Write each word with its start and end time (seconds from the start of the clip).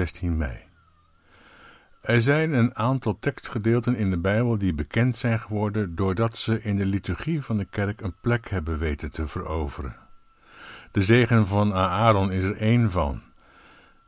16 0.00 0.36
mei. 0.36 0.58
Er 2.00 2.22
zijn 2.22 2.52
een 2.52 2.76
aantal 2.76 3.18
tekstgedeelten 3.18 3.96
in 3.96 4.10
de 4.10 4.18
Bijbel 4.18 4.58
die 4.58 4.74
bekend 4.74 5.16
zijn 5.16 5.40
geworden 5.40 5.94
doordat 5.94 6.36
ze 6.36 6.62
in 6.62 6.76
de 6.76 6.86
liturgie 6.86 7.42
van 7.42 7.56
de 7.56 7.64
kerk 7.64 8.00
een 8.00 8.14
plek 8.20 8.48
hebben 8.48 8.78
weten 8.78 9.12
te 9.12 9.28
veroveren. 9.28 9.96
De 10.92 11.02
zegen 11.02 11.46
van 11.46 11.74
Aaron 11.74 12.32
is 12.32 12.44
er 12.44 12.56
één 12.56 12.90
van. 12.90 13.22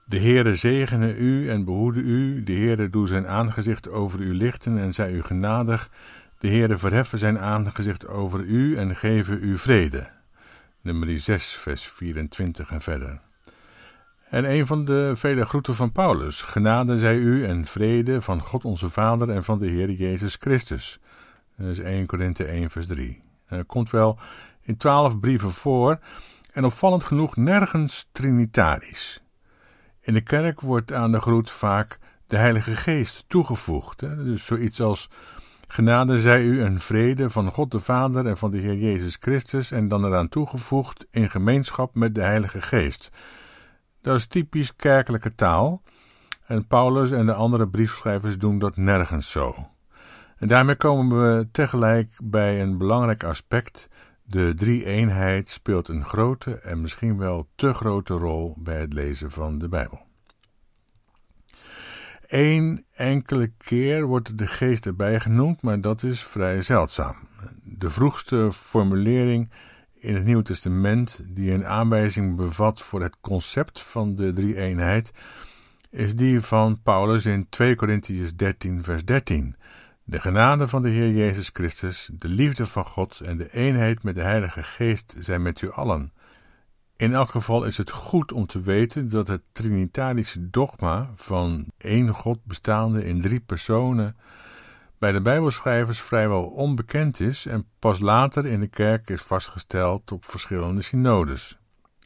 De 0.04 0.20
Heere 0.20 0.54
zegene 0.54 1.16
u 1.16 1.50
en 1.50 1.64
behoede 1.64 2.00
u, 2.00 2.42
de 2.42 2.52
Heere 2.52 2.90
doe 2.90 3.06
zijn 3.06 3.26
aangezicht 3.26 3.90
over 3.90 4.20
u 4.20 4.34
lichten 4.34 4.78
en 4.78 4.94
zij 4.94 5.12
u 5.12 5.22
genadig, 5.22 5.90
de 6.38 6.48
Heere 6.48 6.78
verheffen 6.78 7.18
zijn 7.18 7.38
aangezicht 7.38 8.06
over 8.06 8.40
u 8.40 8.76
en 8.76 8.96
geven 8.96 9.38
u 9.42 9.58
vrede. 9.58 10.10
Nummer 10.80 11.18
6, 11.18 11.52
vers 11.52 11.82
24 11.88 12.70
en 12.70 12.80
verder. 12.80 13.20
En 14.32 14.50
een 14.50 14.66
van 14.66 14.84
de 14.84 15.12
vele 15.14 15.46
groeten 15.46 15.74
van 15.74 15.92
Paulus. 15.92 16.42
Genade 16.42 16.98
zij 16.98 17.16
u 17.16 17.46
en 17.46 17.66
vrede 17.66 18.22
van 18.22 18.40
God 18.40 18.64
onze 18.64 18.90
Vader 18.90 19.30
en 19.30 19.44
van 19.44 19.58
de 19.58 19.66
Heer 19.66 19.90
Jezus 19.90 20.36
Christus. 20.40 20.98
Dat 21.56 21.66
is 21.66 21.78
1 21.78 22.06
Korinthe 22.06 22.44
1 22.44 22.70
vers 22.70 22.86
3. 22.86 23.22
Dat 23.48 23.66
komt 23.66 23.90
wel 23.90 24.18
in 24.62 24.76
twaalf 24.76 25.20
brieven 25.20 25.50
voor 25.50 25.98
en 26.52 26.64
opvallend 26.64 27.04
genoeg 27.04 27.36
nergens 27.36 28.08
trinitarisch. 28.12 29.20
In 30.00 30.14
de 30.14 30.20
kerk 30.20 30.60
wordt 30.60 30.92
aan 30.92 31.12
de 31.12 31.20
groet 31.20 31.50
vaak 31.50 31.98
de 32.26 32.36
Heilige 32.36 32.76
Geest 32.76 33.24
toegevoegd. 33.26 34.00
Hè? 34.00 34.24
Dus 34.24 34.44
zoiets 34.44 34.80
als 34.80 35.10
genade 35.68 36.20
zij 36.20 36.42
u 36.42 36.62
en 36.62 36.80
vrede 36.80 37.30
van 37.30 37.50
God 37.50 37.70
de 37.70 37.80
Vader 37.80 38.26
en 38.26 38.36
van 38.36 38.50
de 38.50 38.58
Heer 38.58 38.76
Jezus 38.76 39.16
Christus 39.20 39.70
en 39.70 39.88
dan 39.88 40.04
eraan 40.04 40.28
toegevoegd 40.28 41.06
in 41.10 41.30
gemeenschap 41.30 41.94
met 41.94 42.14
de 42.14 42.22
Heilige 42.22 42.62
Geest. 42.62 43.10
Dat 44.02 44.16
is 44.16 44.26
typisch 44.26 44.76
kerkelijke 44.76 45.34
taal 45.34 45.82
en 46.46 46.66
Paulus 46.66 47.10
en 47.10 47.26
de 47.26 47.34
andere 47.34 47.68
briefschrijvers 47.68 48.38
doen 48.38 48.58
dat 48.58 48.76
nergens 48.76 49.30
zo. 49.30 49.70
En 50.36 50.46
daarmee 50.46 50.76
komen 50.76 51.36
we 51.36 51.48
tegelijk 51.50 52.18
bij 52.22 52.60
een 52.60 52.78
belangrijk 52.78 53.24
aspect. 53.24 53.88
De 54.22 54.52
drie-eenheid 54.54 55.48
speelt 55.48 55.88
een 55.88 56.04
grote 56.04 56.54
en 56.54 56.80
misschien 56.80 57.18
wel 57.18 57.48
te 57.54 57.74
grote 57.74 58.14
rol 58.14 58.54
bij 58.58 58.80
het 58.80 58.92
lezen 58.92 59.30
van 59.30 59.58
de 59.58 59.68
Bijbel. 59.68 60.00
Eén 62.26 62.84
enkele 62.92 63.52
keer 63.56 64.04
wordt 64.04 64.38
de 64.38 64.46
geest 64.46 64.86
erbij 64.86 65.20
genoemd, 65.20 65.62
maar 65.62 65.80
dat 65.80 66.02
is 66.02 66.24
vrij 66.24 66.62
zeldzaam. 66.62 67.16
De 67.62 67.90
vroegste 67.90 68.52
formulering 68.52 69.50
in 70.02 70.14
het 70.14 70.24
Nieuwe 70.24 70.42
Testament 70.42 71.20
die 71.28 71.52
een 71.52 71.66
aanwijzing 71.66 72.36
bevat 72.36 72.82
voor 72.82 73.02
het 73.02 73.16
concept 73.20 73.82
van 73.82 74.16
de 74.16 74.32
drie-eenheid, 74.32 75.12
is 75.90 76.16
die 76.16 76.40
van 76.40 76.82
Paulus 76.82 77.26
in 77.26 77.48
2 77.48 77.74
Corinthians 77.74 78.36
13, 78.36 78.84
vers 78.84 79.04
13. 79.04 79.56
De 80.04 80.20
genade 80.20 80.68
van 80.68 80.82
de 80.82 80.88
Heer 80.88 81.10
Jezus 81.10 81.50
Christus, 81.52 82.10
de 82.12 82.28
liefde 82.28 82.66
van 82.66 82.84
God 82.84 83.20
en 83.24 83.36
de 83.36 83.52
eenheid 83.52 84.02
met 84.02 84.14
de 84.14 84.22
Heilige 84.22 84.62
Geest 84.62 85.14
zijn 85.18 85.42
met 85.42 85.60
u 85.60 85.70
allen. 85.70 86.12
In 86.96 87.14
elk 87.14 87.30
geval 87.30 87.64
is 87.64 87.76
het 87.76 87.90
goed 87.90 88.32
om 88.32 88.46
te 88.46 88.60
weten 88.60 89.08
dat 89.08 89.28
het 89.28 89.42
trinitarische 89.52 90.50
dogma 90.50 91.10
van 91.14 91.66
één 91.78 92.08
God 92.08 92.44
bestaande 92.44 93.04
in 93.04 93.20
drie 93.20 93.40
personen 93.40 94.16
bij 95.02 95.12
de 95.12 95.22
Bijbelschrijvers 95.22 96.00
vrijwel 96.00 96.44
onbekend 96.44 97.20
is 97.20 97.46
en 97.46 97.66
pas 97.78 97.98
later 97.98 98.46
in 98.46 98.60
de 98.60 98.66
kerk 98.66 99.10
is 99.10 99.22
vastgesteld 99.22 100.12
op 100.12 100.24
verschillende 100.24 100.82
synodes. 100.82 101.58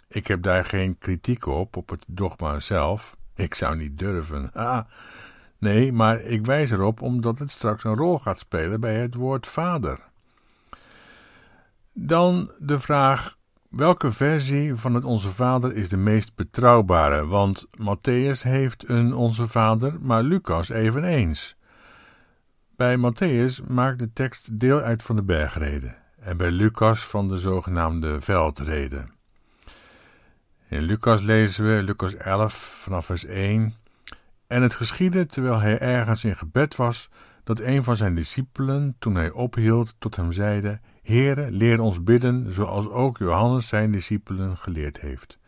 Ik 0.09 0.27
heb 0.27 0.43
daar 0.43 0.65
geen 0.65 0.99
kritiek 0.99 1.47
op, 1.47 1.77
op 1.77 1.89
het 1.89 2.05
dogma 2.07 2.61
zelf. 2.61 3.17
Ik 3.35 3.55
zou 3.55 3.77
niet 3.77 3.99
durven. 3.99 4.53
Ah, 4.53 4.85
nee, 5.59 5.93
maar 5.93 6.21
ik 6.21 6.47
wijs 6.47 6.71
erop 6.71 7.03
omdat 7.03 7.39
het 7.39 7.51
straks 7.51 7.85
een 7.85 7.97
rol 7.97 8.19
gaat 8.19 8.39
spelen 8.39 8.81
bij 8.81 8.95
het 8.95 9.15
woord 9.15 9.47
vader. 9.47 9.99
Dan 11.93 12.53
de 12.59 12.79
vraag: 12.81 13.37
welke 13.69 14.13
versie 14.13 14.75
van 14.75 14.95
het 14.95 15.05
Onze 15.05 15.31
Vader 15.31 15.75
is 15.75 15.89
de 15.89 15.97
meest 15.97 16.35
betrouwbare? 16.35 17.27
Want 17.27 17.67
Matthäus 17.67 18.43
heeft 18.43 18.89
een 18.89 19.15
Onze 19.15 19.47
Vader, 19.47 19.97
maar 20.01 20.23
Lucas 20.23 20.69
eveneens. 20.69 21.56
Bij 22.77 22.97
Matthäus 22.97 23.67
maakt 23.67 23.99
de 23.99 24.13
tekst 24.13 24.61
deel 24.61 24.81
uit 24.81 25.03
van 25.03 25.17
de 25.17 25.23
bergreden 25.23 25.97
en 26.21 26.37
bij 26.37 26.51
Lucas 26.51 27.07
van 27.07 27.29
de 27.29 27.39
zogenaamde 27.39 28.21
veldreden. 28.21 29.11
In 30.69 30.83
Lucas 30.83 31.21
lezen 31.21 31.67
we, 31.67 31.83
Lucas 31.83 32.15
11 32.15 32.55
vanaf 32.55 33.07
vers 33.07 33.25
1. 33.25 33.75
En 34.47 34.63
het 34.63 34.75
geschiedde, 34.75 35.27
terwijl 35.27 35.61
hij 35.61 35.79
ergens 35.79 36.25
in 36.25 36.37
gebed 36.37 36.77
was, 36.77 37.09
dat 37.45 37.61
een 37.61 37.85
van 37.85 37.97
zijn 37.97 38.15
discipelen, 38.15 38.97
toen 38.99 39.15
hij 39.15 39.31
ophield, 39.31 39.95
tot 39.99 40.17
hem 40.17 40.33
zeide: 40.33 40.81
Heere, 41.03 41.51
leer 41.51 41.81
ons 41.81 42.03
bidden, 42.03 42.53
zoals 42.53 42.89
ook 42.89 43.19
Johannes 43.19 43.69
zijn 43.69 43.93
discipelen 43.93 44.57
geleerd 44.57 45.01
heeft. 45.01 45.39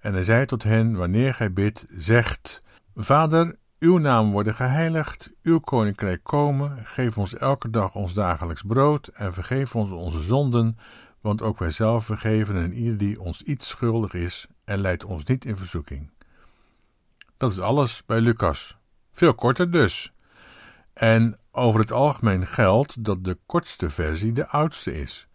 En 0.00 0.12
hij 0.12 0.24
zei 0.24 0.46
tot 0.46 0.62
hen: 0.62 0.96
Wanneer 0.96 1.34
gij 1.34 1.52
bidt, 1.52 1.84
zegt: 1.96 2.62
Vader, 2.94 3.56
uw 3.78 3.98
naam 3.98 4.30
worden 4.30 4.54
geheiligd, 4.54 5.30
uw 5.42 5.58
koninkrijk 5.58 6.22
komen, 6.22 6.86
geef 6.86 7.18
ons 7.18 7.34
elke 7.34 7.70
dag 7.70 7.94
ons 7.94 8.14
dagelijks 8.14 8.62
brood 8.62 9.06
en 9.06 9.32
vergeef 9.32 9.76
ons 9.76 9.90
onze 9.90 10.20
zonden, 10.20 10.78
want 11.20 11.42
ook 11.42 11.58
wij 11.58 11.70
zelf 11.70 12.04
vergeven 12.04 12.56
en 12.56 12.72
ieder 12.72 12.98
die 12.98 13.20
ons 13.20 13.42
iets 13.42 13.68
schuldig 13.68 14.14
is 14.14 14.46
en 14.64 14.78
leidt 14.78 15.04
ons 15.04 15.24
niet 15.24 15.44
in 15.44 15.56
verzoeking. 15.56 16.10
Dat 17.36 17.52
is 17.52 17.60
alles 17.60 18.04
bij 18.06 18.20
Lucas. 18.20 18.78
Veel 19.12 19.34
korter 19.34 19.70
dus. 19.70 20.12
En 20.92 21.38
over 21.50 21.80
het 21.80 21.92
algemeen 21.92 22.46
geldt 22.46 23.04
dat 23.04 23.24
de 23.24 23.38
kortste 23.46 23.90
versie 23.90 24.32
de 24.32 24.48
oudste 24.48 25.00
is. 25.00 25.28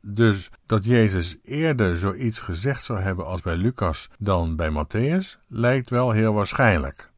Dus 0.00 0.50
dat 0.66 0.84
Jezus 0.84 1.36
eerder 1.42 1.96
zoiets 1.96 2.40
gezegd 2.40 2.84
zou 2.84 3.00
hebben 3.00 3.26
als 3.26 3.40
bij 3.40 3.56
Lucas 3.56 4.10
dan 4.18 4.56
bij 4.56 4.70
Matthäus, 4.70 5.40
lijkt 5.48 5.90
wel 5.90 6.10
heel 6.10 6.32
waarschijnlijk. 6.32 7.12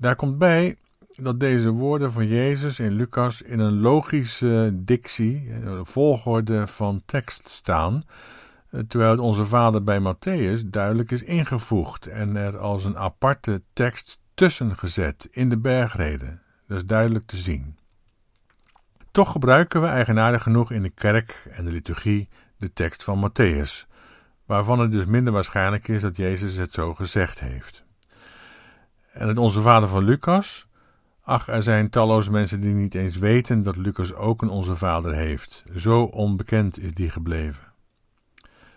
Daar 0.00 0.16
komt 0.16 0.38
bij 0.38 0.76
dat 1.16 1.40
deze 1.40 1.70
woorden 1.70 2.12
van 2.12 2.26
Jezus 2.26 2.78
in 2.78 2.92
Lucas 2.92 3.42
in 3.42 3.58
een 3.58 3.80
logische 3.80 4.70
dictie, 4.74 5.52
een 5.52 5.86
volgorde 5.86 6.66
van 6.66 7.02
tekst 7.06 7.48
staan, 7.48 8.02
terwijl 8.88 9.10
het 9.10 9.20
onze 9.20 9.44
Vader 9.44 9.84
bij 9.84 10.00
Matthäus 10.00 10.66
duidelijk 10.66 11.10
is 11.10 11.22
ingevoegd 11.22 12.06
en 12.06 12.36
er 12.36 12.58
als 12.58 12.84
een 12.84 12.98
aparte 12.98 13.62
tekst 13.72 14.20
tussen 14.34 14.78
gezet 14.78 15.28
in 15.30 15.48
de 15.48 15.58
bergreden. 15.58 16.42
Dat 16.66 16.76
is 16.76 16.86
duidelijk 16.86 17.24
te 17.24 17.36
zien. 17.36 17.78
Toch 19.10 19.32
gebruiken 19.32 19.80
we 19.80 19.86
eigenaardig 19.86 20.42
genoeg 20.42 20.70
in 20.70 20.82
de 20.82 20.90
kerk 20.90 21.48
en 21.50 21.64
de 21.64 21.70
liturgie 21.70 22.28
de 22.56 22.72
tekst 22.72 23.04
van 23.04 23.30
Matthäus, 23.30 23.86
waarvan 24.46 24.80
het 24.80 24.92
dus 24.92 25.06
minder 25.06 25.32
waarschijnlijk 25.32 25.88
is 25.88 26.02
dat 26.02 26.16
Jezus 26.16 26.56
het 26.56 26.72
zo 26.72 26.94
gezegd 26.94 27.40
heeft. 27.40 27.88
En 29.12 29.28
het 29.28 29.38
Onze 29.38 29.62
Vader 29.62 29.88
van 29.88 30.04
Lucas. 30.04 30.66
Ach, 31.22 31.48
er 31.48 31.62
zijn 31.62 31.90
talloze 31.90 32.30
mensen 32.30 32.60
die 32.60 32.74
niet 32.74 32.94
eens 32.94 33.16
weten 33.16 33.62
dat 33.62 33.76
Lucas 33.76 34.14
ook 34.14 34.42
een 34.42 34.48
Onze 34.48 34.76
Vader 34.76 35.14
heeft. 35.14 35.64
Zo 35.76 36.02
onbekend 36.02 36.78
is 36.78 36.94
die 36.94 37.10
gebleven. 37.10 37.72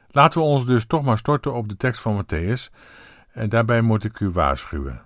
Laten 0.10 0.40
we 0.40 0.46
ons 0.46 0.66
dus 0.66 0.86
toch 0.86 1.04
maar 1.04 1.18
storten 1.18 1.54
op 1.54 1.70
de 1.70 1.78
tekst 1.78 2.02
van 2.02 2.24
Matthäus. 2.24 2.74
En 3.32 3.50
daarbij 3.50 3.82
moet 3.82 4.04
ik 4.04 4.20
u 4.20 4.30
waarschuwen. 4.30 5.02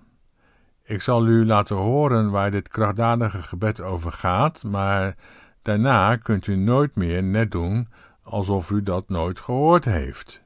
Ik 0.82 1.02
zal 1.02 1.26
u 1.26 1.46
laten 1.46 1.76
horen 1.76 2.30
waar 2.30 2.50
dit 2.50 2.68
krachtdadige 2.68 3.42
gebed 3.42 3.80
over 3.80 4.12
gaat, 4.12 4.64
maar 4.64 5.16
daarna 5.62 6.16
kunt 6.16 6.46
u 6.46 6.56
nooit 6.56 6.96
meer 6.96 7.22
net 7.22 7.50
doen 7.50 7.88
alsof 8.22 8.70
u 8.70 8.82
dat 8.82 9.08
nooit 9.08 9.40
gehoord 9.40 9.84
heeft. 9.84 10.42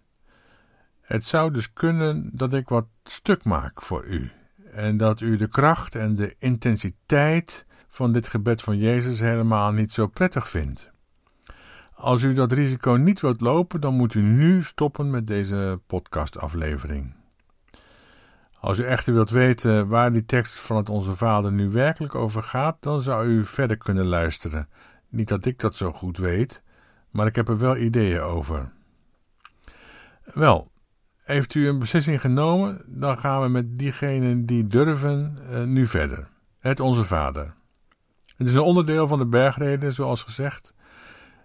Het 1.00 1.24
zou 1.24 1.52
dus 1.52 1.72
kunnen 1.72 2.30
dat 2.32 2.54
ik 2.54 2.68
wat 2.68 2.86
stuk 3.04 3.44
maak 3.44 3.82
voor 3.82 4.04
u 4.04 4.32
en 4.72 4.96
dat 4.96 5.20
u 5.20 5.36
de 5.36 5.48
kracht 5.48 5.94
en 5.94 6.14
de 6.14 6.34
intensiteit 6.38 7.66
van 7.88 8.12
dit 8.12 8.28
gebed 8.28 8.62
van 8.62 8.78
Jezus 8.78 9.20
helemaal 9.20 9.72
niet 9.72 9.92
zo 9.92 10.06
prettig 10.06 10.48
vindt. 10.48 10.90
Als 11.94 12.22
u 12.22 12.34
dat 12.34 12.52
risico 12.52 12.92
niet 12.92 13.20
wilt 13.20 13.40
lopen, 13.40 13.80
dan 13.80 13.94
moet 13.94 14.14
u 14.14 14.22
nu 14.22 14.62
stoppen 14.62 15.10
met 15.10 15.26
deze 15.26 15.80
podcastaflevering. 15.86 17.14
Als 18.60 18.78
u 18.78 18.84
echter 18.84 19.12
wilt 19.14 19.30
weten 19.30 19.88
waar 19.88 20.12
die 20.12 20.24
tekst 20.24 20.58
van 20.58 20.76
het 20.76 20.88
Onze 20.88 21.14
Vader 21.14 21.52
nu 21.52 21.70
werkelijk 21.70 22.14
over 22.14 22.42
gaat, 22.42 22.76
dan 22.80 23.02
zou 23.02 23.26
u 23.26 23.46
verder 23.46 23.76
kunnen 23.76 24.06
luisteren. 24.06 24.68
Niet 25.08 25.28
dat 25.28 25.44
ik 25.44 25.58
dat 25.58 25.76
zo 25.76 25.92
goed 25.92 26.16
weet, 26.16 26.62
maar 27.10 27.26
ik 27.26 27.34
heb 27.34 27.48
er 27.48 27.58
wel 27.58 27.76
ideeën 27.76 28.20
over. 28.20 28.72
Wel, 30.34 30.71
heeft 31.32 31.54
u 31.54 31.68
een 31.68 31.78
beslissing 31.78 32.20
genomen, 32.20 32.82
dan 32.86 33.18
gaan 33.18 33.42
we 33.42 33.48
met 33.48 33.78
diegenen 33.78 34.46
die 34.46 34.66
durven 34.66 35.38
uh, 35.50 35.62
nu 35.64 35.86
verder. 35.86 36.28
Het 36.58 36.80
Onze 36.80 37.04
Vader. 37.04 37.54
Het 38.36 38.46
is 38.46 38.54
een 38.54 38.60
onderdeel 38.60 39.08
van 39.08 39.18
de 39.18 39.26
bergreden, 39.26 39.92
zoals 39.92 40.22
gezegd. 40.22 40.74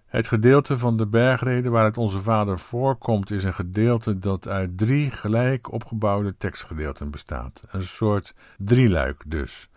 Het 0.05 0.27
gedeelte 0.27 0.77
van 0.77 0.97
de 0.97 1.07
bergreden 1.07 1.71
waar 1.71 1.83
het 1.83 1.97
onze 1.97 2.19
Vader 2.19 2.59
voorkomt, 2.59 3.31
is 3.31 3.43
een 3.43 3.53
gedeelte 3.53 4.19
dat 4.19 4.47
uit 4.47 4.77
drie 4.77 5.11
gelijk 5.11 5.71
opgebouwde 5.71 6.37
tekstgedeelten 6.37 7.11
bestaat. 7.11 7.63
Een 7.69 7.83
soort 7.83 8.33
drieluik 8.57 9.23
dus. 9.27 9.69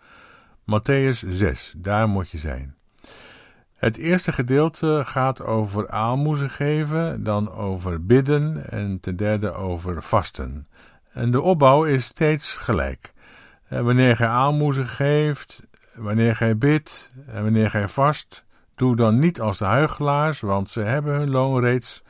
Matthäus 0.61 1.27
6, 1.29 1.73
daar 1.77 2.07
moet 2.07 2.29
je 2.29 2.37
zijn. 2.37 2.75
Het 3.81 3.97
eerste 3.97 4.31
gedeelte 4.31 5.01
gaat 5.05 5.43
over 5.43 5.89
aalmoezen 5.89 6.49
geven, 6.49 7.23
dan 7.23 7.51
over 7.51 8.05
bidden 8.05 8.69
en 8.71 8.99
ten 8.99 9.15
derde 9.15 9.53
over 9.53 10.03
vasten. 10.03 10.67
En 11.11 11.31
de 11.31 11.41
opbouw 11.41 11.83
is 11.83 12.03
steeds 12.03 12.55
gelijk. 12.55 13.13
Wanneer 13.67 14.15
gij 14.15 14.27
aalmoezen 14.27 14.87
geeft, 14.87 15.63
wanneer 15.95 16.35
gij 16.35 16.57
bidt 16.57 17.11
en 17.27 17.43
wanneer 17.43 17.69
gij 17.69 17.87
vast, 17.87 18.45
doe 18.75 18.95
dan 18.95 19.19
niet 19.19 19.41
als 19.41 19.57
de 19.57 19.65
huigelaars, 19.65 20.39
want 20.39 20.69
ze 20.69 20.79
hebben 20.79 21.13
hun 21.13 21.29
loon 21.29 21.59
reeds. 21.59 22.03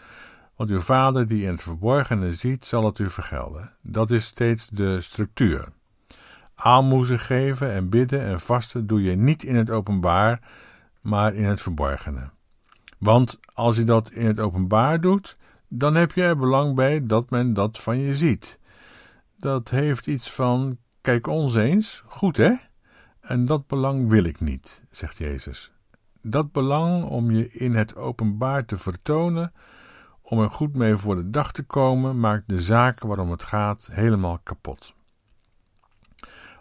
Want 0.56 0.69
uw 0.69 0.81
vader 0.81 1.27
die 1.27 1.44
in 1.44 1.51
het 1.51 1.63
verborgene 1.63 2.33
ziet, 2.33 2.65
zal 2.65 2.85
het 2.85 3.00
u 3.00 3.09
vergelden. 3.09 3.71
Dat 3.81 4.12
is 4.12 4.25
steeds 4.25 4.68
de 4.68 5.01
structuur. 5.01 5.68
Aalmoezen 6.56 7.19
geven 7.19 7.71
en 7.71 7.89
bidden 7.89 8.21
en 8.21 8.39
vasten 8.39 8.88
doe 8.88 9.03
je 9.03 9.15
niet 9.15 9.44
in 9.44 9.56
het 9.56 9.69
openbaar, 9.69 10.39
maar 11.01 11.33
in 11.33 11.44
het 11.44 11.62
verborgene. 11.62 12.30
Want 12.98 13.39
als 13.53 13.77
je 13.77 13.83
dat 13.83 14.12
in 14.12 14.25
het 14.25 14.39
openbaar 14.39 15.01
doet, 15.01 15.38
dan 15.68 15.95
heb 15.95 16.12
je 16.12 16.24
er 16.24 16.38
belang 16.38 16.75
bij 16.75 17.06
dat 17.06 17.30
men 17.30 17.53
dat 17.53 17.80
van 17.80 18.00
je 18.00 18.15
ziet. 18.15 18.59
Dat 19.38 19.69
heeft 19.69 20.07
iets 20.07 20.31
van: 20.31 20.77
kijk 21.01 21.27
ons 21.27 21.56
eens, 21.56 22.03
goed 22.06 22.38
hè? 22.38 22.53
En 23.21 23.45
dat 23.45 23.68
belang 23.68 24.09
wil 24.09 24.24
ik 24.24 24.39
niet, 24.39 24.83
zegt 24.89 25.18
Jezus. 25.18 25.71
Dat 26.21 26.51
belang 26.51 27.04
om 27.04 27.31
je 27.31 27.51
in 27.51 27.75
het 27.75 27.95
openbaar 27.95 28.65
te 28.65 28.77
vertonen, 28.77 29.54
om 30.21 30.39
er 30.39 30.50
goed 30.50 30.75
mee 30.75 30.97
voor 30.97 31.15
de 31.15 31.30
dag 31.30 31.51
te 31.51 31.63
komen, 31.63 32.19
maakt 32.19 32.50
de 32.50 32.62
zaak 32.62 33.00
waarom 33.00 33.31
het 33.31 33.44
gaat 33.44 33.89
helemaal 33.92 34.39
kapot. 34.44 34.94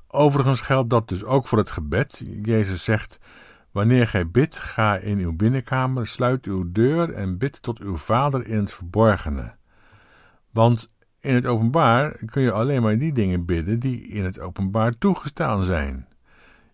Overigens 0.07 0.61
geldt 0.61 0.91
dat 0.91 1.09
dus 1.09 1.25
ook 1.25 1.47
voor 1.47 1.59
het 1.59 1.71
gebed. 1.71 2.23
Jezus 2.43 2.85
zegt: 2.85 3.19
Wanneer 3.73 4.09
gij 4.09 4.31
bidt, 4.31 4.59
ga 4.59 4.97
in 4.97 5.19
uw 5.19 5.33
binnenkamer, 5.33 6.07
sluit 6.07 6.47
uw 6.47 6.73
deur 6.73 7.13
en 7.13 7.39
bid 7.39 7.63
tot 7.63 7.79
uw 7.79 7.97
Vader 7.97 8.47
in 8.47 8.57
het 8.57 8.73
verborgene. 8.73 9.55
Want 10.51 10.89
in 11.21 11.35
het 11.35 11.47
openbaar 11.47 12.25
kun 12.25 12.43
je 12.43 12.53
alleen 12.53 12.83
maar 12.83 12.99
die 12.99 13.13
dingen 13.13 13.45
bidden 13.45 13.79
die 13.79 14.09
in 14.09 14.25
het 14.25 14.41
openbaar 14.41 14.99
toegestaan 14.99 15.65
zijn. 15.65 16.09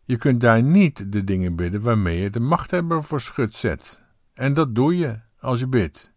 Je 0.04 0.19
kunt 0.19 0.40
daar 0.40 0.62
niet 0.62 1.12
de 1.12 1.25
dingen 1.25 1.56
bidden 1.56 1.81
waarmee 1.81 2.20
je 2.20 2.31
de 2.31 2.40
machthebber 2.40 3.02
voor 3.02 3.20
schut 3.20 3.54
zet. 3.54 4.02
En 4.34 4.54
dat 4.54 4.75
doe 4.75 4.96
je 4.96 5.19
als 5.40 5.60
je 5.60 5.66
bidt. 5.66 6.12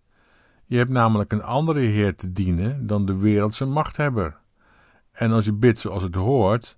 Je 0.65 0.77
hebt 0.77 0.91
namelijk 0.91 1.31
een 1.31 1.43
andere 1.43 1.79
Heer 1.79 2.15
te 2.15 2.31
dienen 2.31 2.87
dan 2.87 3.05
de 3.05 3.17
wereldse 3.17 3.65
machthebber. 3.65 4.37
En 5.11 5.31
als 5.31 5.45
je 5.45 5.53
bidt 5.53 5.79
zoals 5.79 6.03
het 6.03 6.15
hoort, 6.15 6.77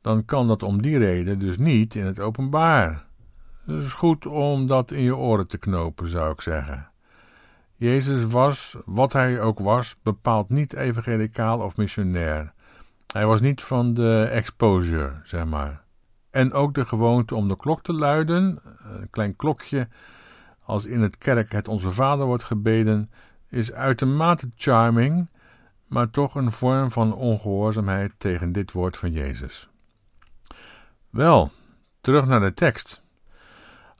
dan 0.00 0.24
kan 0.24 0.48
dat 0.48 0.62
om 0.62 0.82
die 0.82 0.98
reden 0.98 1.38
dus 1.38 1.58
niet 1.58 1.94
in 1.94 2.04
het 2.04 2.20
openbaar. 2.20 3.08
Het 3.70 3.82
is 3.82 3.92
goed 3.92 4.26
om 4.26 4.66
dat 4.66 4.90
in 4.90 5.02
je 5.02 5.16
oren 5.16 5.46
te 5.46 5.58
knopen, 5.58 6.08
zou 6.08 6.32
ik 6.32 6.40
zeggen. 6.40 6.88
Jezus 7.74 8.24
was, 8.24 8.76
wat 8.84 9.12
hij 9.12 9.40
ook 9.40 9.58
was, 9.58 9.96
bepaald 10.02 10.48
niet 10.48 10.72
evangelicaal 10.72 11.60
of 11.60 11.76
missionair. 11.76 12.52
Hij 13.06 13.26
was 13.26 13.40
niet 13.40 13.62
van 13.62 13.94
de 13.94 14.28
exposure, 14.32 15.20
zeg 15.24 15.44
maar. 15.44 15.82
En 16.30 16.52
ook 16.52 16.74
de 16.74 16.84
gewoonte 16.84 17.34
om 17.34 17.48
de 17.48 17.56
klok 17.56 17.82
te 17.82 17.92
luiden, 17.92 18.60
een 18.82 19.10
klein 19.10 19.36
klokje, 19.36 19.88
als 20.64 20.84
in 20.84 21.00
het 21.00 21.18
kerk 21.18 21.52
het 21.52 21.68
Onze 21.68 21.92
Vader 21.92 22.26
wordt 22.26 22.44
gebeden, 22.44 23.08
is 23.48 23.72
uitermate 23.72 24.50
charming, 24.54 25.28
maar 25.86 26.10
toch 26.10 26.34
een 26.34 26.52
vorm 26.52 26.90
van 26.90 27.14
ongehoorzaamheid 27.14 28.12
tegen 28.18 28.52
dit 28.52 28.72
woord 28.72 28.96
van 28.96 29.12
Jezus. 29.12 29.68
Wel, 31.10 31.50
terug 32.00 32.26
naar 32.26 32.40
de 32.40 32.54
tekst. 32.54 33.02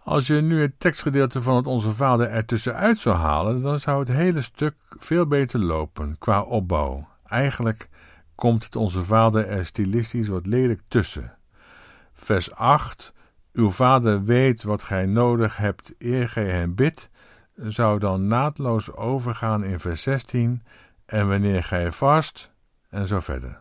Als 0.02 0.26
je 0.26 0.34
nu 0.34 0.60
het 0.60 0.80
tekstgedeelte 0.80 1.42
van 1.42 1.56
het 1.56 1.66
Onze 1.66 1.90
Vader 1.90 2.28
ertussenuit 2.28 2.98
zou 2.98 3.16
halen, 3.16 3.62
dan 3.62 3.78
zou 3.78 3.98
het 3.98 4.08
hele 4.08 4.40
stuk 4.40 4.74
veel 4.98 5.26
beter 5.26 5.60
lopen 5.60 6.18
qua 6.18 6.42
opbouw. 6.42 7.08
Eigenlijk 7.24 7.88
komt 8.34 8.64
het 8.64 8.76
Onze 8.76 9.04
Vader 9.04 9.46
er 9.46 9.66
stilistisch 9.66 10.28
wat 10.28 10.46
lelijk 10.46 10.80
tussen. 10.88 11.38
Vers 12.12 12.52
8: 12.52 13.12
Uw 13.52 13.70
vader 13.70 14.24
weet 14.24 14.62
wat 14.62 14.82
gij 14.82 15.06
nodig 15.06 15.56
hebt 15.56 15.94
eer 15.98 16.28
gij 16.28 16.50
hem 16.50 16.74
bidt, 16.74 17.10
zou 17.56 17.98
dan 17.98 18.26
naadloos 18.26 18.92
overgaan 18.92 19.64
in 19.64 19.80
vers 19.80 20.02
16 20.02 20.62
en 21.06 21.28
wanneer 21.28 21.64
gij 21.64 21.92
vast 21.92 22.50
en 22.88 23.06
zo 23.06 23.20
verder. 23.20 23.60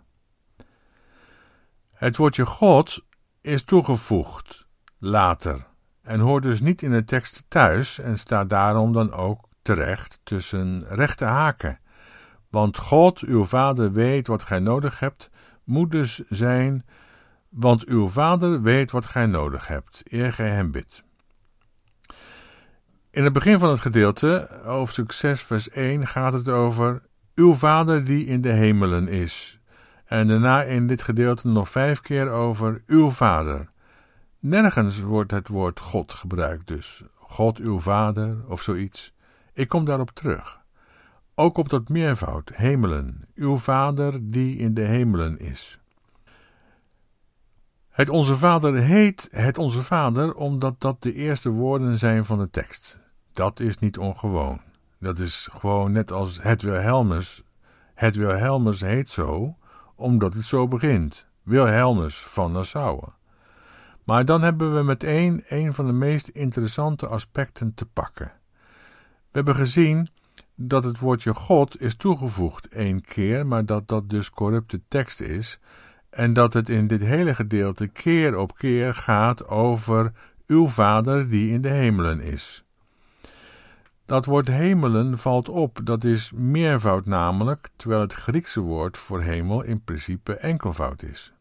Het 1.93 2.17
woordje 2.17 2.45
God 2.45 3.03
is 3.41 3.63
toegevoegd 3.63 4.67
later 4.97 5.68
en 6.09 6.19
hoort 6.19 6.43
dus 6.43 6.59
niet 6.59 6.81
in 6.81 6.91
de 6.91 7.05
tekst 7.05 7.43
thuis 7.47 7.99
en 7.99 8.17
staat 8.17 8.49
daarom 8.49 8.93
dan 8.93 9.11
ook 9.13 9.47
terecht 9.61 10.19
tussen 10.23 10.85
rechte 10.87 11.25
haken. 11.25 11.79
Want 12.49 12.77
God, 12.77 13.19
uw 13.19 13.45
vader, 13.45 13.91
weet 13.91 14.27
wat 14.27 14.43
gij 14.43 14.59
nodig 14.59 14.99
hebt, 14.99 15.29
moet 15.63 15.91
dus 15.91 16.21
zijn 16.29 16.83
want 17.49 17.85
uw 17.85 18.07
vader 18.07 18.61
weet 18.61 18.91
wat 18.91 19.05
gij 19.05 19.25
nodig 19.25 19.67
hebt, 19.67 20.03
eer 20.05 20.33
gij 20.33 20.49
hem 20.49 20.71
bidt. 20.71 21.03
In 23.11 23.23
het 23.23 23.33
begin 23.33 23.59
van 23.59 23.69
het 23.69 23.79
gedeelte, 23.79 24.59
hoofdstuk 24.63 25.11
6, 25.11 25.41
vers 25.41 25.69
1, 25.69 26.07
gaat 26.07 26.33
het 26.33 26.47
over 26.47 27.01
uw 27.35 27.53
vader 27.53 28.05
die 28.05 28.25
in 28.25 28.41
de 28.41 28.51
hemelen 28.51 29.07
is. 29.07 29.59
En 30.05 30.27
daarna 30.27 30.63
in 30.63 30.87
dit 30.87 31.01
gedeelte 31.01 31.47
nog 31.47 31.69
vijf 31.69 32.01
keer 32.01 32.29
over 32.29 32.83
uw 32.85 33.11
vader. 33.11 33.69
Nergens 34.41 34.99
wordt 34.99 35.31
het 35.31 35.47
woord 35.47 35.79
God 35.79 36.13
gebruikt 36.13 36.67
dus. 36.67 37.03
God 37.15 37.57
uw 37.57 37.79
vader 37.79 38.37
of 38.47 38.61
zoiets. 38.61 39.13
Ik 39.53 39.67
kom 39.67 39.85
daarop 39.85 40.09
terug. 40.09 40.59
Ook 41.35 41.57
op 41.57 41.69
dat 41.69 41.89
meervoud, 41.89 42.51
hemelen, 42.53 43.27
uw 43.35 43.57
vader 43.57 44.29
die 44.29 44.57
in 44.57 44.73
de 44.73 44.81
hemelen 44.81 45.39
is. 45.39 45.79
Het 47.89 48.09
Onze 48.09 48.35
Vader 48.35 48.75
heet 48.75 49.27
het 49.31 49.57
Onze 49.57 49.83
Vader 49.83 50.35
omdat 50.35 50.81
dat 50.81 51.01
de 51.01 51.13
eerste 51.13 51.49
woorden 51.49 51.97
zijn 51.97 52.25
van 52.25 52.37
de 52.37 52.49
tekst. 52.49 52.99
Dat 53.33 53.59
is 53.59 53.77
niet 53.77 53.97
ongewoon. 53.97 54.61
Dat 54.99 55.19
is 55.19 55.49
gewoon 55.51 55.91
net 55.91 56.11
als 56.11 56.41
het 56.41 56.61
Wilhelmus. 56.61 57.43
Het 57.93 58.15
Wilhelmus 58.15 58.81
heet 58.81 59.09
zo 59.09 59.55
omdat 59.95 60.33
het 60.33 60.45
zo 60.45 60.67
begint. 60.67 61.25
Wilhelmus 61.43 62.19
van 62.19 62.51
Nassau. 62.51 63.03
Maar 64.09 64.25
dan 64.25 64.41
hebben 64.41 64.75
we 64.75 64.83
meteen 64.83 65.43
een 65.47 65.73
van 65.73 65.85
de 65.85 65.93
meest 65.93 66.27
interessante 66.27 67.07
aspecten 67.07 67.73
te 67.73 67.85
pakken. 67.85 68.31
We 69.01 69.31
hebben 69.31 69.55
gezien 69.55 70.09
dat 70.55 70.83
het 70.83 70.99
woordje 70.99 71.33
God 71.33 71.81
is 71.81 71.95
toegevoegd 71.95 72.67
één 72.67 73.01
keer, 73.01 73.47
maar 73.47 73.65
dat 73.65 73.87
dat 73.87 74.09
dus 74.09 74.29
corrupte 74.29 74.81
tekst 74.87 75.21
is 75.21 75.59
en 76.09 76.33
dat 76.33 76.53
het 76.53 76.69
in 76.69 76.87
dit 76.87 77.01
hele 77.01 77.35
gedeelte 77.35 77.87
keer 77.87 78.37
op 78.37 78.55
keer 78.57 78.93
gaat 78.93 79.47
over 79.47 80.11
uw 80.47 80.67
Vader 80.67 81.27
die 81.27 81.51
in 81.51 81.61
de 81.61 81.69
hemelen 81.69 82.21
is. 82.21 82.63
Dat 84.05 84.25
woord 84.25 84.47
hemelen 84.47 85.17
valt 85.17 85.49
op, 85.49 85.79
dat 85.83 86.03
is 86.03 86.31
meervoud 86.35 87.05
namelijk, 87.05 87.69
terwijl 87.75 88.01
het 88.01 88.13
Griekse 88.13 88.59
woord 88.59 88.97
voor 88.97 89.21
hemel 89.21 89.63
in 89.63 89.83
principe 89.83 90.33
enkelvoud 90.33 91.03
is. 91.03 91.33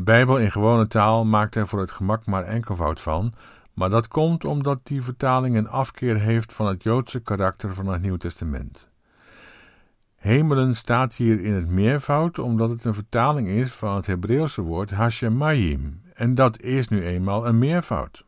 De 0.00 0.06
Bijbel 0.06 0.38
in 0.38 0.50
gewone 0.50 0.86
taal 0.86 1.24
maakt 1.24 1.54
er 1.54 1.68
voor 1.68 1.80
het 1.80 1.90
gemak 1.90 2.26
maar 2.26 2.44
enkelvoud 2.44 3.00
van, 3.00 3.32
maar 3.74 3.90
dat 3.90 4.08
komt 4.08 4.44
omdat 4.44 4.80
die 4.82 5.02
vertaling 5.02 5.56
een 5.56 5.68
afkeer 5.68 6.18
heeft 6.18 6.52
van 6.52 6.66
het 6.66 6.82
Joodse 6.82 7.20
karakter 7.20 7.74
van 7.74 7.86
het 7.86 8.02
Nieuw 8.02 8.16
Testament. 8.16 8.88
Hemelen 10.16 10.74
staat 10.74 11.14
hier 11.14 11.40
in 11.40 11.52
het 11.52 11.68
meervoud 11.68 12.38
omdat 12.38 12.70
het 12.70 12.84
een 12.84 12.94
vertaling 12.94 13.48
is 13.48 13.72
van 13.72 13.96
het 13.96 14.06
Hebreeuwse 14.06 14.62
woord 14.62 14.90
Hashemayim. 14.90 16.02
En 16.14 16.34
dat 16.34 16.60
is 16.60 16.88
nu 16.88 17.04
eenmaal 17.04 17.46
een 17.46 17.58
meervoud. 17.58 18.24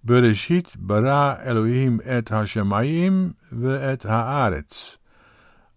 Bereshit 0.00 0.76
bara 0.78 1.42
Elohim 1.44 2.00
et 2.00 2.28
Hashemayim 2.28 3.36
we 3.48 3.76
et 3.76 4.02
haaretz. 4.02 4.98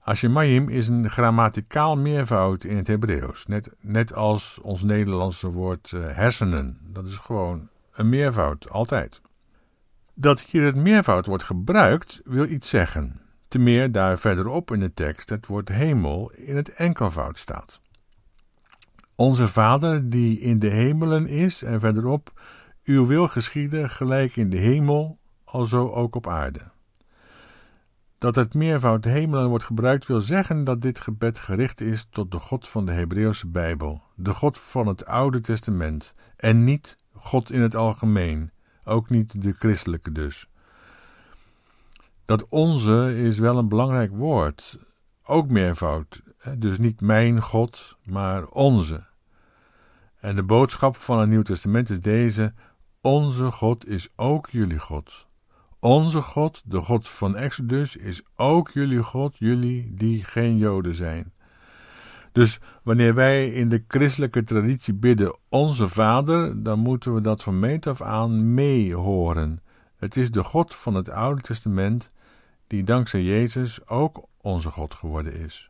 Hashemayim 0.09 0.69
is 0.69 0.87
een 0.87 1.09
grammaticaal 1.09 1.97
meervoud 1.97 2.63
in 2.63 2.77
het 2.77 2.87
Hebreeuws. 2.87 3.45
Net, 3.45 3.69
net 3.79 4.13
als 4.13 4.59
ons 4.61 4.81
Nederlandse 4.81 5.51
woord 5.51 5.91
uh, 5.91 6.07
hersenen. 6.07 6.77
Dat 6.83 7.05
is 7.05 7.17
gewoon 7.17 7.69
een 7.93 8.09
meervoud, 8.09 8.69
altijd. 8.69 9.21
Dat 10.13 10.39
hier 10.41 10.63
het 10.63 10.75
meervoud 10.75 11.25
wordt 11.25 11.43
gebruikt, 11.43 12.21
wil 12.23 12.45
iets 12.45 12.69
zeggen 12.69 13.21
te 13.47 13.59
meer 13.59 13.91
daar 13.91 14.19
verderop 14.19 14.71
in 14.71 14.79
de 14.79 14.93
tekst 14.93 15.29
het 15.29 15.47
woord 15.47 15.69
hemel 15.69 16.31
in 16.31 16.55
het 16.55 16.73
enkelvoud 16.73 17.37
staat. 17.37 17.81
Onze 19.15 19.47
Vader 19.47 20.09
die 20.09 20.39
in 20.39 20.59
de 20.59 20.69
hemelen 20.69 21.27
is 21.27 21.63
en 21.63 21.79
verderop, 21.79 22.41
uw 22.83 23.05
wil 23.05 23.27
geschieden 23.27 23.89
gelijk 23.89 24.35
in 24.35 24.49
de 24.49 24.57
hemel, 24.57 25.19
alzo 25.43 25.89
ook 25.89 26.15
op 26.15 26.27
aarde. 26.27 26.59
Dat 28.19 28.35
het 28.35 28.53
meervoud 28.53 29.05
hemelen 29.05 29.49
wordt 29.49 29.63
gebruikt 29.63 30.07
wil 30.07 30.19
zeggen 30.19 30.63
dat 30.63 30.81
dit 30.81 30.99
gebed 30.99 31.39
gericht 31.39 31.81
is 31.81 32.07
tot 32.09 32.31
de 32.31 32.39
God 32.39 32.67
van 32.67 32.85
de 32.85 32.91
Hebreeuwse 32.91 33.47
Bijbel, 33.47 34.01
de 34.15 34.33
God 34.33 34.57
van 34.57 34.87
het 34.87 35.05
Oude 35.05 35.41
Testament, 35.41 36.13
en 36.35 36.63
niet 36.63 36.97
God 37.13 37.51
in 37.51 37.61
het 37.61 37.75
algemeen, 37.75 38.51
ook 38.83 39.09
niet 39.09 39.41
de 39.41 39.51
christelijke 39.51 40.11
dus. 40.11 40.49
Dat 42.25 42.47
onze 42.49 43.15
is 43.17 43.37
wel 43.37 43.57
een 43.57 43.69
belangrijk 43.69 44.11
woord, 44.11 44.79
ook 45.23 45.49
meervoud, 45.49 46.21
dus 46.57 46.77
niet 46.77 47.01
mijn 47.01 47.41
God, 47.41 47.97
maar 48.03 48.47
onze. 48.47 49.03
En 50.19 50.35
de 50.35 50.43
boodschap 50.43 50.95
van 50.95 51.19
het 51.19 51.29
Nieuw 51.29 51.41
Testament 51.41 51.89
is 51.89 51.99
deze: 51.99 52.53
Onze 53.01 53.51
God 53.51 53.87
is 53.87 54.09
ook 54.15 54.49
jullie 54.49 54.79
God. 54.79 55.27
Onze 55.79 56.21
God, 56.21 56.61
de 56.65 56.81
God 56.81 57.09
van 57.09 57.35
Exodus, 57.35 57.95
is 57.95 58.21
ook 58.35 58.69
jullie 58.69 59.03
God, 59.03 59.37
jullie 59.37 59.93
die 59.93 60.23
geen 60.23 60.57
Joden 60.57 60.95
zijn. 60.95 61.33
Dus 62.31 62.59
wanneer 62.83 63.13
wij 63.13 63.49
in 63.49 63.69
de 63.69 63.83
christelijke 63.87 64.43
traditie 64.43 64.93
bidden 64.93 65.37
Onze 65.49 65.87
Vader, 65.89 66.63
dan 66.63 66.79
moeten 66.79 67.13
we 67.13 67.21
dat 67.21 67.43
van 67.43 67.59
meet 67.59 67.87
af 67.87 68.01
aan 68.01 68.53
meehoren. 68.53 69.61
Het 69.97 70.17
is 70.17 70.31
de 70.31 70.43
God 70.43 70.75
van 70.75 70.93
het 70.93 71.09
Oude 71.09 71.41
Testament 71.41 72.09
die 72.67 72.83
dankzij 72.83 73.23
Jezus 73.23 73.87
ook 73.87 74.27
onze 74.37 74.69
God 74.69 74.93
geworden 74.93 75.33
is. 75.33 75.69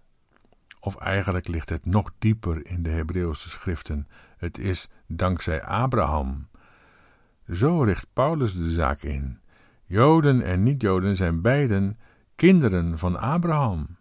Of 0.80 0.96
eigenlijk 0.96 1.48
ligt 1.48 1.70
het 1.70 1.86
nog 1.86 2.12
dieper 2.20 2.66
in 2.66 2.84
de 2.84 2.90
Hebreeuwse 2.90 3.50
schriften. 3.50 4.08
Het 4.38 4.58
is 4.58 4.90
dankzij 5.08 5.64
Abraham. 5.64 6.48
Zo 7.52 7.84
richt 7.84 8.08
Paulus 8.14 8.54
de 8.54 8.70
zaak 8.70 9.02
in. 9.02 9.40
Joden 9.90 10.42
en 10.42 10.64
niet-Joden 10.64 11.16
zijn 11.16 11.42
beiden 11.42 12.00
kinderen 12.36 12.98
van 12.98 13.20
Abraham. 13.20 13.98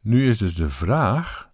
Nu 0.00 0.28
is 0.28 0.38
dus 0.38 0.54
de 0.54 0.68
vraag: 0.68 1.50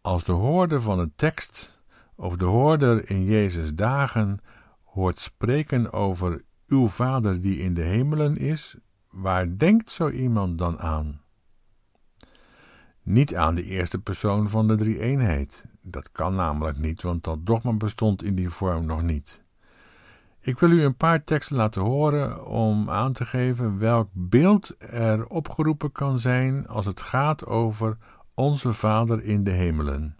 als 0.00 0.24
de 0.24 0.32
hoorder 0.32 0.82
van 0.82 0.98
de 0.98 1.10
tekst 1.16 1.82
of 2.14 2.36
de 2.36 2.44
hoorder 2.44 3.10
in 3.10 3.24
Jezus' 3.24 3.74
dagen 3.74 4.40
hoort 4.84 5.20
spreken 5.20 5.92
over 5.92 6.44
uw 6.66 6.88
Vader 6.88 7.40
die 7.40 7.58
in 7.58 7.74
de 7.74 7.82
hemelen 7.82 8.36
is, 8.36 8.76
waar 9.10 9.58
denkt 9.58 9.90
zo 9.90 10.10
iemand 10.10 10.58
dan 10.58 10.78
aan? 10.78 11.20
Niet 13.02 13.34
aan 13.34 13.54
de 13.54 13.64
eerste 13.64 13.98
persoon 13.98 14.48
van 14.48 14.68
de 14.68 14.74
drie 14.74 15.00
eenheid. 15.00 15.66
Dat 15.82 16.12
kan 16.12 16.34
namelijk 16.34 16.78
niet, 16.78 17.02
want 17.02 17.24
dat 17.24 17.46
dogma 17.46 17.72
bestond 17.72 18.22
in 18.22 18.34
die 18.34 18.50
vorm 18.50 18.86
nog 18.86 19.02
niet. 19.02 19.46
Ik 20.48 20.58
wil 20.58 20.70
u 20.70 20.82
een 20.82 20.96
paar 20.96 21.24
teksten 21.24 21.56
laten 21.56 21.82
horen 21.82 22.46
om 22.46 22.90
aan 22.90 23.12
te 23.12 23.24
geven 23.24 23.78
welk 23.78 24.08
beeld 24.12 24.74
er 24.78 25.26
opgeroepen 25.26 25.92
kan 25.92 26.18
zijn 26.18 26.66
als 26.66 26.86
het 26.86 27.00
gaat 27.00 27.46
over 27.46 27.96
onze 28.34 28.72
Vader 28.72 29.22
in 29.22 29.44
de 29.44 29.50
hemelen. 29.50 30.16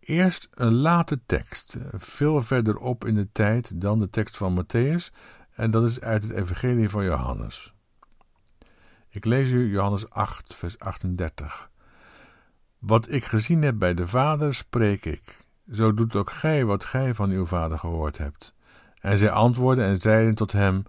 Eerst 0.00 0.48
een 0.50 0.74
late 0.74 1.20
tekst, 1.26 1.76
veel 1.92 2.42
verderop 2.42 3.04
in 3.04 3.14
de 3.14 3.28
tijd 3.32 3.80
dan 3.80 3.98
de 3.98 4.10
tekst 4.10 4.36
van 4.36 4.64
Matthäus, 4.64 5.14
en 5.54 5.70
dat 5.70 5.84
is 5.84 6.00
uit 6.00 6.22
het 6.22 6.32
Evangelie 6.32 6.88
van 6.88 7.04
Johannes. 7.04 7.74
Ik 9.08 9.24
lees 9.24 9.50
u 9.50 9.70
Johannes 9.70 10.10
8, 10.10 10.54
vers 10.54 10.78
38. 10.78 11.70
Wat 12.78 13.10
ik 13.10 13.24
gezien 13.24 13.62
heb 13.62 13.78
bij 13.78 13.94
de 13.94 14.06
Vader, 14.06 14.54
spreek 14.54 15.04
ik. 15.04 15.44
Zo 15.72 15.94
doet 15.94 16.16
ook 16.16 16.30
gij 16.30 16.64
wat 16.64 16.84
gij 16.84 17.14
van 17.14 17.30
uw 17.30 17.46
Vader 17.46 17.78
gehoord 17.78 18.18
hebt. 18.18 18.54
En 19.06 19.18
zij 19.18 19.30
antwoordden 19.30 19.84
en 19.84 20.00
zeiden 20.00 20.34
tot 20.34 20.52
hem: 20.52 20.82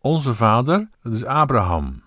Onze 0.00 0.34
vader, 0.34 0.88
dat 1.02 1.12
is 1.12 1.24
Abraham. 1.24 2.02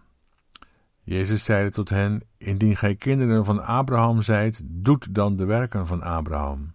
Jezus 1.03 1.43
zeide 1.43 1.71
tot 1.71 1.89
hen: 1.89 2.23
Indien 2.37 2.77
gij 2.77 2.95
kinderen 2.95 3.45
van 3.45 3.63
Abraham 3.63 4.21
zijt, 4.21 4.61
doet 4.65 5.15
dan 5.15 5.35
de 5.35 5.45
werken 5.45 5.87
van 5.87 6.01
Abraham. 6.01 6.71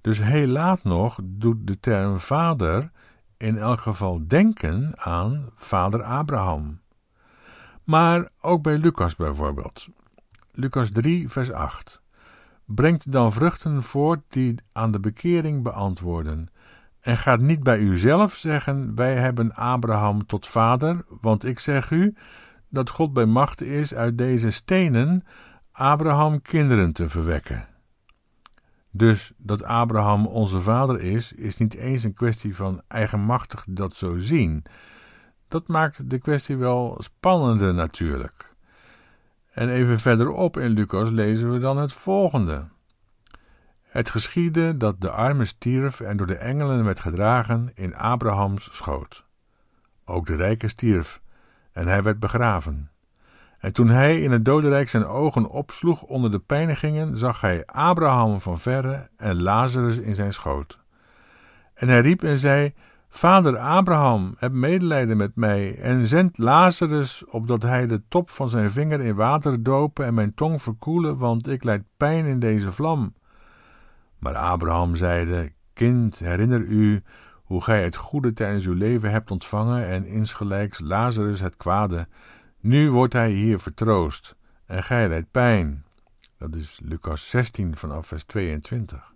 Dus 0.00 0.18
heel 0.18 0.46
laat 0.46 0.84
nog 0.84 1.18
doet 1.22 1.66
de 1.66 1.80
term 1.80 2.20
vader 2.20 2.90
in 3.36 3.58
elk 3.58 3.80
geval 3.80 4.26
denken 4.26 4.92
aan 4.96 5.50
vader 5.54 6.02
Abraham. 6.02 6.80
Maar 7.84 8.28
ook 8.40 8.62
bij 8.62 8.78
Lucas 8.78 9.16
bijvoorbeeld. 9.16 9.88
Lucas 10.52 10.90
3, 10.90 11.28
vers 11.28 11.52
8. 11.52 12.02
Brengt 12.64 13.12
dan 13.12 13.32
vruchten 13.32 13.82
voort 13.82 14.20
die 14.28 14.54
aan 14.72 14.90
de 14.90 15.00
bekering 15.00 15.62
beantwoorden. 15.62 16.51
En 17.02 17.18
gaat 17.18 17.40
niet 17.40 17.62
bij 17.62 17.78
uzelf 17.78 18.34
zeggen: 18.34 18.94
Wij 18.94 19.14
hebben 19.14 19.54
Abraham 19.54 20.26
tot 20.26 20.46
vader, 20.46 21.04
want 21.20 21.44
ik 21.44 21.58
zeg 21.58 21.90
u 21.90 22.14
dat 22.68 22.90
God 22.90 23.12
bij 23.12 23.26
macht 23.26 23.60
is 23.60 23.94
uit 23.94 24.18
deze 24.18 24.50
stenen 24.50 25.24
Abraham 25.72 26.42
kinderen 26.42 26.92
te 26.92 27.08
verwekken. 27.08 27.68
Dus 28.90 29.32
dat 29.36 29.62
Abraham 29.62 30.26
onze 30.26 30.60
vader 30.60 31.00
is, 31.00 31.32
is 31.32 31.56
niet 31.56 31.74
eens 31.74 32.02
een 32.02 32.14
kwestie 32.14 32.56
van 32.56 32.82
eigenmachtig 32.88 33.64
dat 33.68 33.96
zo 33.96 34.18
zien. 34.18 34.64
Dat 35.48 35.68
maakt 35.68 36.10
de 36.10 36.18
kwestie 36.18 36.56
wel 36.56 36.96
spannender 36.98 37.74
natuurlijk. 37.74 38.54
En 39.52 39.68
even 39.68 40.00
verderop 40.00 40.56
in 40.56 40.70
Lucas 40.70 41.10
lezen 41.10 41.52
we 41.52 41.58
dan 41.58 41.78
het 41.78 41.92
volgende. 41.92 42.64
Het 43.92 44.10
geschiedde 44.10 44.76
dat 44.76 45.00
de 45.00 45.10
arme 45.10 45.44
stierf 45.44 46.00
en 46.00 46.16
door 46.16 46.26
de 46.26 46.36
engelen 46.36 46.84
werd 46.84 47.00
gedragen 47.00 47.70
in 47.74 47.94
Abrahams 47.94 48.68
schoot. 48.72 49.24
Ook 50.04 50.26
de 50.26 50.34
rijke 50.34 50.68
stierf 50.68 51.20
en 51.72 51.86
hij 51.86 52.02
werd 52.02 52.18
begraven. 52.18 52.90
En 53.58 53.72
toen 53.72 53.88
hij 53.88 54.20
in 54.20 54.30
het 54.30 54.44
dodenrijk 54.44 54.88
zijn 54.88 55.06
ogen 55.06 55.48
opsloeg 55.48 56.02
onder 56.02 56.30
de 56.30 56.38
pijnigingen, 56.38 57.16
zag 57.16 57.40
hij 57.40 57.66
Abraham 57.66 58.40
van 58.40 58.58
verre 58.58 59.08
en 59.16 59.42
Lazarus 59.42 59.98
in 59.98 60.14
zijn 60.14 60.32
schoot. 60.32 60.78
En 61.74 61.88
hij 61.88 62.00
riep 62.00 62.22
en 62.22 62.38
zei: 62.38 62.74
Vader 63.08 63.58
Abraham, 63.58 64.34
heb 64.38 64.52
medelijden 64.52 65.16
met 65.16 65.36
mij 65.36 65.78
en 65.78 66.06
zend 66.06 66.38
Lazarus, 66.38 67.24
opdat 67.24 67.62
hij 67.62 67.86
de 67.86 68.02
top 68.08 68.30
van 68.30 68.48
zijn 68.48 68.70
vinger 68.70 69.00
in 69.00 69.14
water 69.14 69.62
dopen 69.62 70.06
en 70.06 70.14
mijn 70.14 70.34
tong 70.34 70.62
verkoelen, 70.62 71.16
want 71.16 71.48
ik 71.48 71.64
lijd 71.64 71.82
pijn 71.96 72.24
in 72.24 72.38
deze 72.38 72.72
vlam. 72.72 73.14
Maar 74.22 74.34
Abraham 74.34 74.96
zeide: 74.96 75.52
Kind, 75.72 76.18
herinner 76.18 76.60
u 76.60 77.02
hoe 77.34 77.62
gij 77.62 77.82
het 77.84 77.96
goede 77.96 78.32
tijdens 78.32 78.66
uw 78.66 78.74
leven 78.74 79.10
hebt 79.10 79.30
ontvangen 79.30 79.86
en 79.86 80.06
insgelijks 80.06 80.80
Lazarus 80.80 81.40
het 81.40 81.56
kwade. 81.56 82.06
Nu 82.60 82.90
wordt 82.90 83.12
hij 83.12 83.30
hier 83.30 83.58
vertroost 83.60 84.36
en 84.66 84.82
gij 84.82 85.08
lijdt 85.08 85.30
pijn. 85.30 85.84
Dat 86.38 86.54
is 86.54 86.80
Lucas 86.82 87.30
16 87.30 87.76
vanaf 87.76 88.06
vers 88.06 88.24
22. 88.24 89.12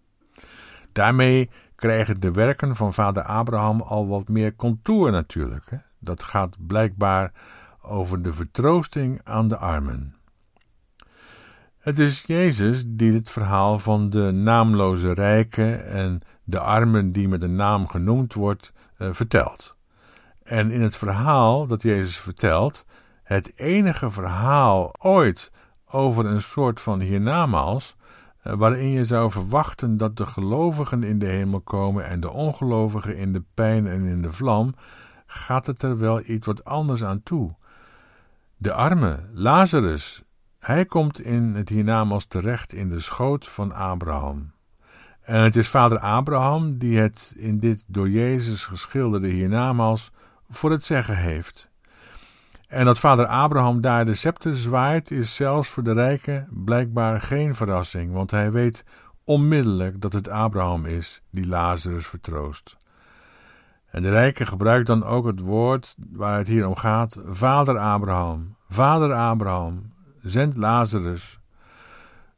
Daarmee 0.93 1.51
krijgen 1.75 2.21
de 2.21 2.33
werken 2.33 2.77
van 2.77 2.95
vader 2.95 3.23
Abraham 3.23 3.81
al 3.81 4.09
wat 4.09 4.29
meer 4.29 4.57
contour 4.57 5.11
natuurlijk. 5.11 5.71
Hè? 5.71 5.77
Dat 5.99 6.23
gaat 6.23 6.67
blijkbaar 6.67 7.33
over 7.83 8.23
de 8.23 8.33
vertroosting 8.33 9.21
aan 9.25 9.49
de 9.49 9.57
armen. 9.57 10.15
Het 11.87 11.99
is 11.99 12.25
Jezus 12.27 12.85
die 12.87 13.13
het 13.13 13.31
verhaal 13.31 13.79
van 13.79 14.11
de 14.11 14.31
naamloze 14.31 15.13
rijken 15.13 15.87
en 15.87 16.21
de 16.45 16.59
armen 16.59 17.13
die 17.13 17.29
met 17.29 17.43
een 17.43 17.57
naam 17.57 17.89
genoemd 17.89 18.35
wordt, 18.35 18.73
uh, 18.99 19.09
vertelt. 19.13 19.77
En 20.43 20.71
in 20.71 20.81
het 20.81 20.97
verhaal 20.97 21.67
dat 21.67 21.83
Jezus 21.83 22.19
vertelt, 22.19 22.85
het 23.23 23.53
enige 23.57 24.11
verhaal 24.11 24.95
ooit 24.99 25.53
over 25.89 26.27
een 26.27 26.41
soort 26.41 26.81
van 26.81 27.01
hiernamaals, 27.01 27.97
uh, 28.45 28.53
waarin 28.53 28.91
je 28.91 29.05
zou 29.05 29.31
verwachten 29.31 29.97
dat 29.97 30.17
de 30.17 30.27
gelovigen 30.27 31.03
in 31.03 31.19
de 31.19 31.27
hemel 31.27 31.61
komen 31.61 32.07
en 32.07 32.21
de 32.21 32.31
ongelovigen 32.31 33.17
in 33.17 33.33
de 33.33 33.43
pijn 33.55 33.87
en 33.87 34.05
in 34.05 34.23
de 34.23 34.33
vlam, 34.33 34.75
gaat 35.27 35.67
het 35.67 35.83
er 35.83 35.99
wel 35.99 36.23
iets 36.25 36.47
wat 36.47 36.65
anders 36.65 37.05
aan 37.05 37.23
toe. 37.23 37.55
De 38.57 38.73
arme, 38.73 39.21
Lazarus, 39.33 40.26
hij 40.67 40.85
komt 40.85 41.21
in 41.21 41.55
het 41.55 41.69
hiernamaals 41.69 42.25
terecht 42.25 42.73
in 42.73 42.89
de 42.89 43.01
schoot 43.01 43.49
van 43.49 43.73
Abraham. 43.73 44.53
En 45.23 45.43
het 45.43 45.57
is 45.57 45.69
vader 45.69 45.99
Abraham 45.99 46.79
die 46.79 46.99
het 46.99 47.35
in 47.37 47.59
dit 47.59 47.85
door 47.87 48.11
Jezus 48.11 48.65
geschilderde 48.65 49.29
hiernamaals 49.29 50.11
voor 50.51 50.71
het 50.71 50.85
zeggen 50.85 51.17
heeft. 51.17 51.69
En 52.69 52.85
dat 52.85 52.99
vader 52.99 53.27
Abraham 53.27 53.81
daar 53.81 54.05
de 54.05 54.15
scepter 54.15 54.57
zwaait, 54.57 55.11
is 55.11 55.35
zelfs 55.35 55.69
voor 55.69 55.83
de 55.83 55.93
rijken 55.93 56.49
blijkbaar 56.51 57.21
geen 57.21 57.55
verrassing, 57.55 58.13
want 58.13 58.31
hij 58.31 58.53
weet 58.53 58.85
onmiddellijk 59.25 60.01
dat 60.01 60.13
het 60.13 60.29
Abraham 60.29 60.85
is 60.85 61.23
die 61.31 61.47
Lazarus 61.47 62.07
vertroost. 62.07 62.77
En 63.87 64.03
de 64.03 64.11
rijke 64.11 64.47
gebruikt 64.47 64.87
dan 64.87 65.05
ook 65.05 65.27
het 65.27 65.41
woord 65.41 65.95
waar 66.13 66.39
het 66.39 66.49
hier 66.49 66.67
om 66.67 66.77
gaat: 66.77 67.19
Vader 67.25 67.79
Abraham, 67.79 68.57
Vader 68.69 69.13
Abraham, 69.13 69.95
zend 70.27 70.57
Lazarus. 70.57 71.39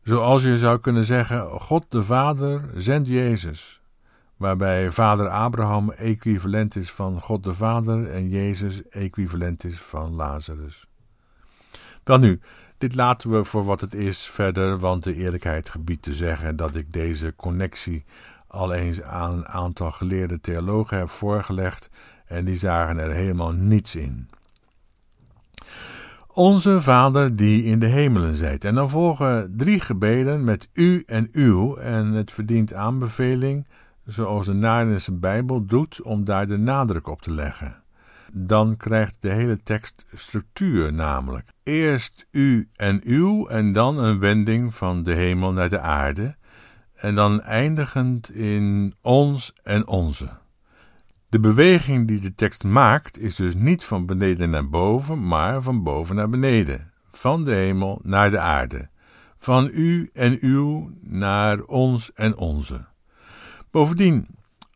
Zoals 0.02 0.42
je 0.42 0.58
zou 0.58 0.78
kunnen 0.78 1.04
zeggen: 1.04 1.50
God 1.50 1.86
de 1.88 2.02
Vader 2.02 2.70
zendt 2.76 3.08
Jezus. 3.08 3.80
waarbij 4.36 4.90
vader 4.90 5.28
Abraham 5.28 5.90
equivalent 5.90 6.76
is 6.76 6.90
van 6.90 7.20
God 7.20 7.44
de 7.44 7.54
Vader 7.54 8.10
en 8.10 8.28
Jezus 8.28 8.88
equivalent 8.88 9.64
is 9.64 9.78
van 9.80 10.14
Lazarus. 10.14 10.86
Wel 12.04 12.18
nu, 12.18 12.40
dit 12.78 12.94
laten 12.94 13.30
we 13.30 13.44
voor 13.44 13.64
wat 13.64 13.80
het 13.80 13.94
is 13.94 14.26
verder, 14.26 14.78
want 14.78 15.04
de 15.04 15.14
eerlijkheid 15.14 15.68
gebiedt 15.68 16.02
te 16.02 16.14
zeggen 16.14 16.56
dat 16.56 16.74
ik 16.74 16.92
deze 16.92 17.34
connectie 17.36 18.04
al 18.46 18.72
eens 18.72 19.02
aan 19.02 19.32
een 19.32 19.48
aantal 19.48 19.90
geleerde 19.90 20.40
theologen 20.40 20.98
heb 20.98 21.10
voorgelegd 21.10 21.90
en 22.26 22.44
die 22.44 22.56
zagen 22.56 22.98
er 22.98 23.10
helemaal 23.10 23.52
niets 23.52 23.96
in. 23.96 24.28
Onze 26.38 26.80
Vader 26.80 27.36
die 27.36 27.64
in 27.64 27.78
de 27.78 27.86
hemelen 27.86 28.34
zijt. 28.34 28.64
En 28.64 28.74
dan 28.74 28.90
volgen 28.90 29.52
drie 29.56 29.80
gebeden 29.80 30.44
met 30.44 30.68
u 30.72 31.02
en 31.06 31.28
uw 31.32 31.76
en 31.76 32.06
het 32.06 32.32
verdient 32.32 32.74
aanbeveling, 32.74 33.66
zoals 34.04 34.46
de 34.46 34.52
Naardense 34.52 35.12
Bijbel 35.12 35.66
doet, 35.66 36.02
om 36.02 36.24
daar 36.24 36.46
de 36.46 36.56
nadruk 36.56 37.08
op 37.08 37.22
te 37.22 37.30
leggen. 37.30 37.82
Dan 38.32 38.76
krijgt 38.76 39.16
de 39.20 39.28
hele 39.28 39.62
tekst 39.62 40.06
structuur 40.14 40.92
namelijk. 40.92 41.46
Eerst 41.62 42.26
u 42.30 42.68
en 42.74 43.00
uw 43.04 43.46
en 43.46 43.72
dan 43.72 43.98
een 43.98 44.18
wending 44.18 44.74
van 44.74 45.02
de 45.02 45.14
hemel 45.14 45.52
naar 45.52 45.68
de 45.68 45.80
aarde 45.80 46.36
en 46.94 47.14
dan 47.14 47.40
eindigend 47.40 48.30
in 48.30 48.94
ons 49.00 49.52
en 49.62 49.86
onze. 49.86 50.28
De 51.30 51.40
beweging 51.40 52.06
die 52.06 52.20
de 52.20 52.34
tekst 52.34 52.64
maakt 52.64 53.18
is 53.18 53.34
dus 53.34 53.54
niet 53.54 53.84
van 53.84 54.06
beneden 54.06 54.50
naar 54.50 54.68
boven, 54.68 55.26
maar 55.26 55.62
van 55.62 55.82
boven 55.82 56.16
naar 56.16 56.28
beneden, 56.28 56.92
van 57.10 57.44
de 57.44 57.54
hemel 57.54 58.00
naar 58.02 58.30
de 58.30 58.38
aarde, 58.38 58.88
van 59.38 59.70
u 59.72 60.10
en 60.12 60.36
uw 60.40 60.90
naar 61.00 61.62
ons 61.62 62.12
en 62.12 62.36
onze. 62.36 62.84
Bovendien, 63.70 64.26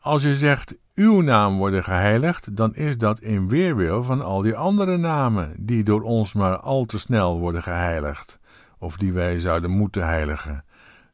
als 0.00 0.23
je 0.23 0.35
zegt 0.35 0.78
uw 0.94 1.21
naam 1.21 1.56
worden 1.56 1.85
geheiligd, 1.85 2.56
dan 2.56 2.75
is 2.75 2.99
dat 2.99 3.21
in 3.21 3.49
weerwil 3.49 4.02
van 4.02 4.23
al 4.23 4.42
die 4.42 4.56
andere 4.56 4.97
namen 4.97 5.54
die 5.59 5.85
door 5.85 6.02
ons 6.02 6.32
maar 6.32 6.56
al 6.56 6.85
te 6.85 6.99
snel 6.99 7.38
worden 7.38 7.62
geheiligd, 7.62 8.38
of 8.78 8.97
die 8.97 9.12
wij 9.12 9.38
zouden 9.38 9.71
moeten 9.71 10.06
heiligen. 10.06 10.64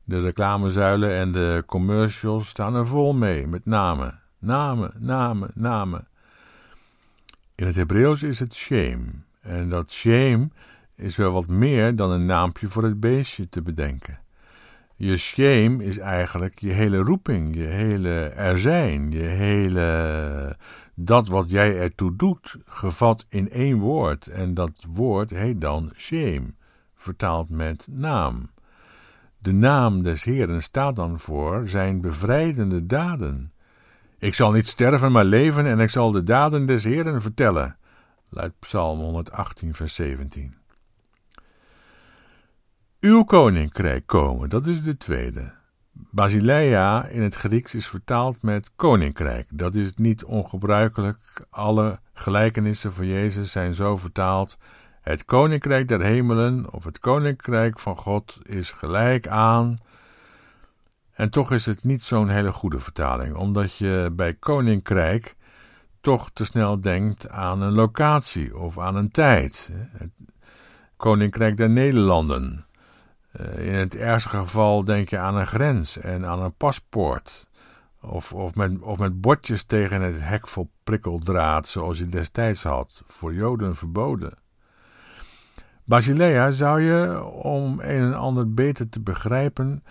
De 0.05 0.21
reclamezuilen 0.21 1.13
en 1.13 1.33
de 1.33 1.63
commercials 1.67 2.49
staan 2.49 2.75
er 2.75 2.87
vol 2.87 3.15
mee 3.15 3.47
met 3.47 3.67
namen, 3.67 4.23
namen, 4.39 4.93
namen, 4.99 5.51
namen. 5.55 6.09
In 7.55 7.67
het 7.67 7.77
Hebreeuws 7.77 8.23
is 8.23 8.41
het 8.41 8.55
shame. 8.55 9.05
En 9.41 9.69
dat 9.69 9.93
shame 9.93 10.49
is 10.95 11.17
wel 11.17 11.33
wat 11.33 11.47
meer 11.47 11.97
dan 11.97 12.11
een 12.11 12.27
naampje 12.27 12.69
voor 12.69 12.83
het 12.83 13.01
beestje 13.01 13.49
te 13.49 13.63
bedenken. 13.63 14.19
Je 14.97 15.17
shame 15.17 15.85
is 15.85 15.99
eigenlijk 15.99 16.59
je 16.59 16.71
hele 16.71 16.97
roeping, 16.97 17.57
je 17.57 17.65
hele 17.65 18.29
er 18.29 18.59
zijn, 18.59 19.11
je 19.11 19.23
hele 19.23 20.57
dat 20.95 21.29
wat 21.29 21.51
jij 21.51 21.79
ertoe 21.79 22.17
doet, 22.17 22.57
gevat 22.65 23.27
in 23.29 23.51
één 23.51 23.79
woord. 23.79 24.27
En 24.27 24.55
dat 24.55 24.85
woord 24.89 25.31
heet 25.31 25.61
dan 25.61 25.93
shame, 25.97 26.55
vertaald 26.95 27.51
met 27.51 27.89
naam. 27.91 28.51
De 29.39 29.53
naam 29.53 30.03
des 30.03 30.25
Heeren 30.25 30.63
staat 30.63 30.97
dan 30.97 31.19
voor 31.19 31.69
zijn 31.69 32.01
bevrijdende 32.01 32.87
daden. 32.87 33.53
Ik 34.21 34.35
zal 34.35 34.53
niet 34.53 34.69
sterven, 34.69 35.13
maar 35.13 35.25
leven 35.25 35.67
en 35.67 35.81
ik 35.81 35.91
zal 35.91 36.11
de 36.11 36.23
daden 36.23 36.67
des 36.67 36.85
Heeren 36.85 37.23
vertellen, 37.23 37.77
luidt 38.29 38.59
Psalm 38.59 38.99
118, 38.99 39.75
vers 39.75 39.95
17. 39.95 40.55
Uw 43.01 43.25
koninkrijk 43.25 44.07
komen, 44.07 44.49
dat 44.49 44.67
is 44.67 44.83
de 44.83 44.97
tweede. 44.97 45.53
Basileia 45.93 47.07
in 47.07 47.23
het 47.23 47.35
Grieks 47.35 47.75
is 47.75 47.87
vertaald 47.87 48.43
met 48.43 48.71
koninkrijk. 48.77 49.47
Dat 49.51 49.75
is 49.75 49.95
niet 49.95 50.25
ongebruikelijk. 50.25 51.47
Alle 51.51 52.01
gelijkenissen 52.13 52.93
van 52.93 53.07
Jezus 53.07 53.53
zijn 53.53 53.75
zo 53.75 53.97
vertaald 53.97 54.59
het 55.01 55.25
koninkrijk 55.25 55.89
der 55.89 56.03
hemelen 56.03 56.73
of 56.73 56.85
het 56.85 56.99
koninkrijk 56.99 57.79
van 57.79 57.97
God 57.97 58.39
is 58.43 58.71
gelijk 58.71 59.29
aan. 59.29 59.79
En 61.19 61.31
toch 61.31 61.53
is 61.53 61.67
het 61.67 61.85
niet 61.85 62.03
zo'n 62.03 62.29
hele 62.29 62.53
goede 62.53 62.79
vertaling, 62.79 63.35
omdat 63.35 63.77
je 63.77 64.11
bij 64.13 64.35
koninkrijk 64.35 65.37
toch 66.01 66.31
te 66.33 66.45
snel 66.45 66.81
denkt 66.81 67.29
aan 67.29 67.61
een 67.61 67.73
locatie 67.73 68.57
of 68.57 68.79
aan 68.79 68.97
een 68.97 69.11
tijd. 69.11 69.71
Koninkrijk 70.97 71.57
der 71.57 71.71
Nederlanden. 71.71 72.67
Eh, 73.33 73.67
in 73.67 73.75
het 73.75 73.97
ergste 73.97 74.29
geval 74.29 74.85
denk 74.85 75.09
je 75.09 75.19
aan 75.19 75.37
een 75.37 75.47
grens 75.47 75.99
en 75.99 76.27
aan 76.27 76.43
een 76.43 76.55
paspoort. 76.55 77.49
Of, 78.01 78.33
of, 78.33 78.55
met, 78.55 78.81
of 78.81 78.99
met 78.99 79.21
bordjes 79.21 79.63
tegen 79.63 80.03
het 80.03 80.17
hek 80.19 80.49
vol 80.49 80.71
prikkeldraad, 80.85 81.69
zoals 81.69 81.99
je 81.99 82.05
destijds 82.05 82.63
had, 82.63 83.03
voor 83.07 83.35
Joden 83.35 83.77
verboden. 83.77 84.39
Basilea 85.85 86.51
zou 86.51 86.81
je, 86.81 87.25
om 87.25 87.81
een 87.81 88.01
en 88.01 88.15
ander 88.15 88.55
beter 88.55 88.89
te 88.89 89.01
begrijpen, 89.01 89.83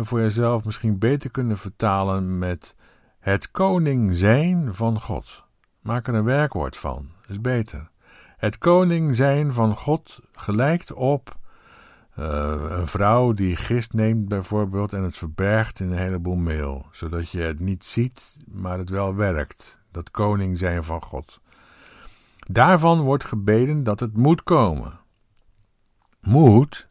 voor 0.00 0.20
jezelf 0.20 0.64
misschien 0.64 0.98
beter 0.98 1.30
kunnen 1.30 1.58
vertalen 1.58 2.38
met 2.38 2.76
het 3.18 3.50
koning 3.50 4.16
zijn 4.16 4.74
van 4.74 5.00
God. 5.00 5.44
Maak 5.80 6.06
er 6.06 6.14
een 6.14 6.24
werkwoord 6.24 6.76
van, 6.76 7.10
is 7.28 7.40
beter. 7.40 7.90
Het 8.36 8.58
koning 8.58 9.16
zijn 9.16 9.52
van 9.52 9.76
God 9.76 10.20
gelijkt 10.32 10.92
op 10.92 11.36
uh, 12.18 12.54
een 12.68 12.86
vrouw 12.86 13.32
die 13.32 13.56
gist 13.56 13.92
neemt 13.92 14.28
bijvoorbeeld 14.28 14.92
en 14.92 15.02
het 15.02 15.16
verbergt 15.16 15.80
in 15.80 15.90
een 15.90 15.98
heleboel 15.98 16.36
meel, 16.36 16.86
zodat 16.92 17.30
je 17.30 17.40
het 17.40 17.60
niet 17.60 17.84
ziet, 17.84 18.36
maar 18.46 18.78
het 18.78 18.90
wel 18.90 19.14
werkt. 19.14 19.80
Dat 19.90 20.10
koning 20.10 20.58
zijn 20.58 20.84
van 20.84 21.02
God. 21.02 21.40
Daarvan 22.46 23.00
wordt 23.00 23.24
gebeden 23.24 23.82
dat 23.82 24.00
het 24.00 24.16
moet 24.16 24.42
komen. 24.42 25.00
Moet? 26.20 26.88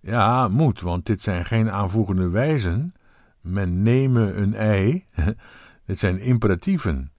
Ja, 0.00 0.48
moet, 0.48 0.80
want 0.80 1.06
dit 1.06 1.22
zijn 1.22 1.44
geen 1.44 1.70
aanvoegende 1.70 2.28
wijzen. 2.28 2.94
Men 3.40 3.82
nemen 3.82 4.42
een 4.42 4.54
ei. 4.54 5.04
dit 5.86 5.98
zijn 5.98 6.20
imperatieven. 6.20 7.12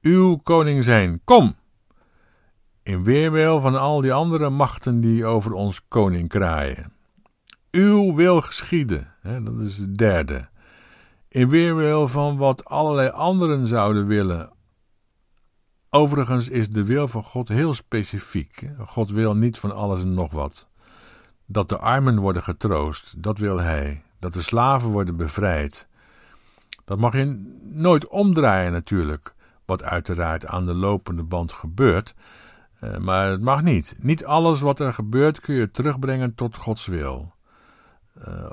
Uw 0.00 0.36
koning 0.36 0.84
zijn, 0.84 1.20
kom! 1.24 1.54
In 2.82 3.04
weerwil 3.04 3.60
van 3.60 3.76
al 3.76 4.00
die 4.00 4.12
andere 4.12 4.50
machten 4.50 5.00
die 5.00 5.24
over 5.24 5.52
ons 5.52 5.88
koning 5.88 6.28
kraaien. 6.28 6.92
Uw 7.70 8.14
wil 8.14 8.40
geschieden, 8.40 9.14
hè, 9.20 9.42
dat 9.42 9.60
is 9.60 9.78
het 9.78 9.96
derde. 9.96 10.48
In 11.28 11.48
weerwil 11.48 12.08
van 12.08 12.36
wat 12.36 12.64
allerlei 12.64 13.08
anderen 13.08 13.66
zouden 13.66 14.06
willen. 14.06 14.52
Overigens 15.90 16.48
is 16.48 16.68
de 16.68 16.84
wil 16.84 17.08
van 17.08 17.22
God 17.22 17.48
heel 17.48 17.74
specifiek. 17.74 18.70
God 18.78 19.10
wil 19.10 19.36
niet 19.36 19.58
van 19.58 19.74
alles 19.74 20.02
en 20.02 20.14
nog 20.14 20.32
wat. 20.32 20.68
Dat 21.52 21.68
de 21.68 21.78
armen 21.78 22.18
worden 22.18 22.42
getroost, 22.42 23.22
dat 23.22 23.38
wil 23.38 23.60
hij. 23.60 24.02
Dat 24.18 24.32
de 24.32 24.42
slaven 24.42 24.90
worden 24.90 25.16
bevrijd. 25.16 25.86
Dat 26.84 26.98
mag 26.98 27.12
je 27.12 27.58
nooit 27.62 28.08
omdraaien 28.08 28.72
natuurlijk, 28.72 29.34
wat 29.64 29.82
uiteraard 29.82 30.46
aan 30.46 30.66
de 30.66 30.74
lopende 30.74 31.22
band 31.22 31.52
gebeurt. 31.52 32.14
Eh, 32.80 32.96
maar 32.96 33.30
het 33.30 33.40
mag 33.40 33.62
niet. 33.62 33.94
Niet 34.00 34.24
alles 34.24 34.60
wat 34.60 34.80
er 34.80 34.92
gebeurt 34.92 35.40
kun 35.40 35.54
je 35.54 35.70
terugbrengen 35.70 36.34
tot 36.34 36.56
Gods 36.56 36.86
wil. 36.86 37.32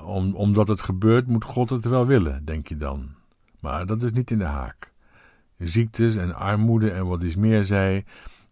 Om, 0.03 0.35
omdat 0.35 0.67
het 0.67 0.81
gebeurt, 0.81 1.27
moet 1.27 1.43
God 1.43 1.69
het 1.69 1.85
wel 1.85 2.05
willen, 2.05 2.45
denk 2.45 2.67
je 2.67 2.77
dan. 2.77 3.09
Maar 3.59 3.85
dat 3.85 4.01
is 4.03 4.11
niet 4.11 4.31
in 4.31 4.37
de 4.37 4.43
haak. 4.43 4.91
Ziektes 5.57 6.15
en 6.15 6.35
armoede 6.35 6.91
en 6.91 7.07
wat 7.07 7.23
is 7.23 7.35
meer 7.35 7.65
zei, 7.65 8.05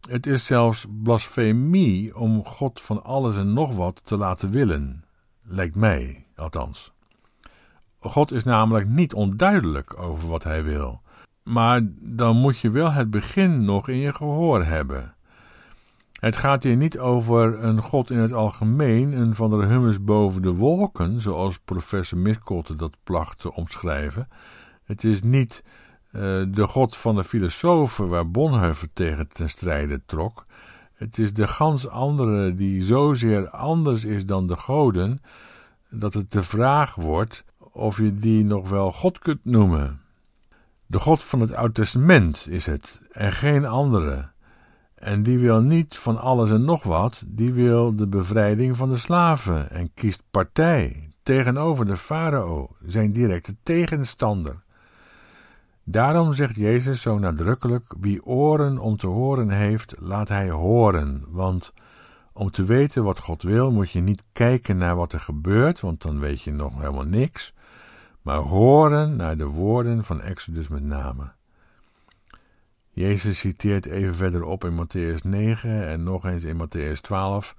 het 0.10 0.26
is 0.26 0.46
zelfs 0.46 0.86
blasfemie 1.04 2.18
om 2.18 2.46
God 2.46 2.82
van 2.82 3.04
alles 3.04 3.38
en 3.38 3.54
nog 3.54 3.76
wat 3.76 4.02
te 4.06 4.18
laten 4.18 4.50
willen, 4.52 5.04
lijkt 5.44 5.76
mij 5.76 6.26
althans. 6.36 6.94
God 8.00 8.32
is 8.32 8.44
namelijk 8.44 8.88
niet 8.88 9.14
onduidelijk 9.14 10.00
over 10.00 10.28
wat 10.28 10.44
hij 10.44 10.64
wil, 10.64 11.02
maar 11.44 11.82
dan 12.00 12.38
moet 12.38 12.60
je 12.60 12.70
wel 12.70 12.92
het 12.92 13.10
begin 13.10 13.66
nog 13.66 13.88
in 13.88 13.98
je 13.98 14.14
gehoor 14.14 14.64
hebben. 14.64 15.16
Het 16.20 16.36
gaat 16.36 16.64
hier 16.64 16.78
niet 16.78 17.00
over 17.00 17.64
een 17.64 17.82
God 17.82 18.10
in 18.10 18.18
het 18.18 18.34
algemeen, 18.34 19.12
een 19.12 19.36
van 19.36 19.50
de 19.50 19.66
hummers 19.66 20.04
boven 20.04 20.42
de 20.42 20.54
wolken, 20.54 21.22
zoals 21.22 21.60
professor 21.60 22.18
Miskolte 22.18 22.76
dat 22.76 22.96
placht 23.04 23.40
te 23.40 23.54
omschrijven. 23.54 24.28
Het 24.86 25.04
is 25.04 25.22
niet 25.22 25.64
de 26.12 26.68
god 26.68 26.98
van 26.98 27.16
de 27.16 27.24
filosofen 27.24 28.08
waar 28.08 28.32
Bonhoeffer 28.32 28.90
tegen 28.94 29.28
ten 29.28 29.50
strijde 29.50 30.02
trok. 30.06 30.46
Het 30.94 31.18
is 31.18 31.34
de 31.34 31.48
gans 31.48 31.88
andere 31.88 32.54
die 32.54 32.82
zozeer 32.82 33.50
anders 33.50 34.06
is 34.06 34.26
dan 34.26 34.48
de 34.48 34.56
goden, 34.56 35.22
dat 35.90 36.14
het 36.14 36.32
de 36.32 36.44
vraag 36.44 36.96
wordt 36.96 37.44
of 37.72 37.98
je 37.98 38.12
die 38.12 38.44
nog 38.44 38.70
wel 38.70 38.92
God 38.92 39.20
kunt 39.20 39.46
noemen. 39.46 40.02
De 40.86 41.00
God 41.00 41.24
van 41.24 41.40
het 41.40 41.54
Oud 41.54 41.74
Testament 41.74 42.48
is 42.50 42.66
het, 42.66 43.02
en 43.12 43.34
geen 43.34 43.66
andere. 43.66 44.30
En 44.96 45.24
die 45.24 45.40
wil 45.40 45.62
niet 45.62 45.98
van 45.98 46.18
alles 46.18 46.52
en 46.52 46.66
nog 46.66 46.84
wat, 46.84 47.24
die 47.28 47.54
wil 47.54 47.96
de 47.96 48.08
bevrijding 48.08 48.78
van 48.78 48.90
de 48.90 48.98
slaven 48.98 49.70
en 49.70 49.94
kiest 49.94 50.24
partij 50.32 51.12
tegenover 51.24 51.86
de 51.86 51.98
farao, 51.98 52.76
zijn 52.86 53.14
directe 53.14 53.56
tegenstander. 53.64 54.64
Daarom 55.90 56.34
zegt 56.34 56.56
Jezus 56.56 57.02
zo 57.02 57.18
nadrukkelijk: 57.18 57.94
Wie 58.00 58.26
oren 58.26 58.78
om 58.78 58.98
te 58.98 59.08
horen 59.08 59.50
heeft, 59.50 59.96
laat 60.00 60.30
hij 60.30 60.50
horen. 60.50 61.24
Want 61.28 61.74
om 62.34 62.52
te 62.52 62.64
weten 62.64 63.04
wat 63.04 63.20
God 63.20 63.42
wil, 63.42 63.72
moet 63.72 63.92
je 63.92 64.00
niet 64.00 64.24
kijken 64.32 64.78
naar 64.78 64.96
wat 64.96 65.14
er 65.14 65.20
gebeurt, 65.20 65.80
want 65.80 66.02
dan 66.02 66.20
weet 66.20 66.42
je 66.42 66.52
nog 66.52 66.78
helemaal 66.78 67.06
niks, 67.06 67.54
maar 68.22 68.38
horen 68.38 69.16
naar 69.16 69.38
de 69.38 69.46
woorden 69.46 70.04
van 70.04 70.22
Exodus 70.22 70.68
met 70.68 70.84
name. 70.84 71.32
Jezus 72.90 73.40
citeert 73.40 73.86
even 73.86 74.16
verderop 74.16 74.64
in 74.64 74.86
Matthäus 74.86 75.22
9 75.24 75.88
en 75.88 76.04
nog 76.04 76.26
eens 76.26 76.44
in 76.44 76.68
Matthäus 76.68 77.02
12: 77.02 77.56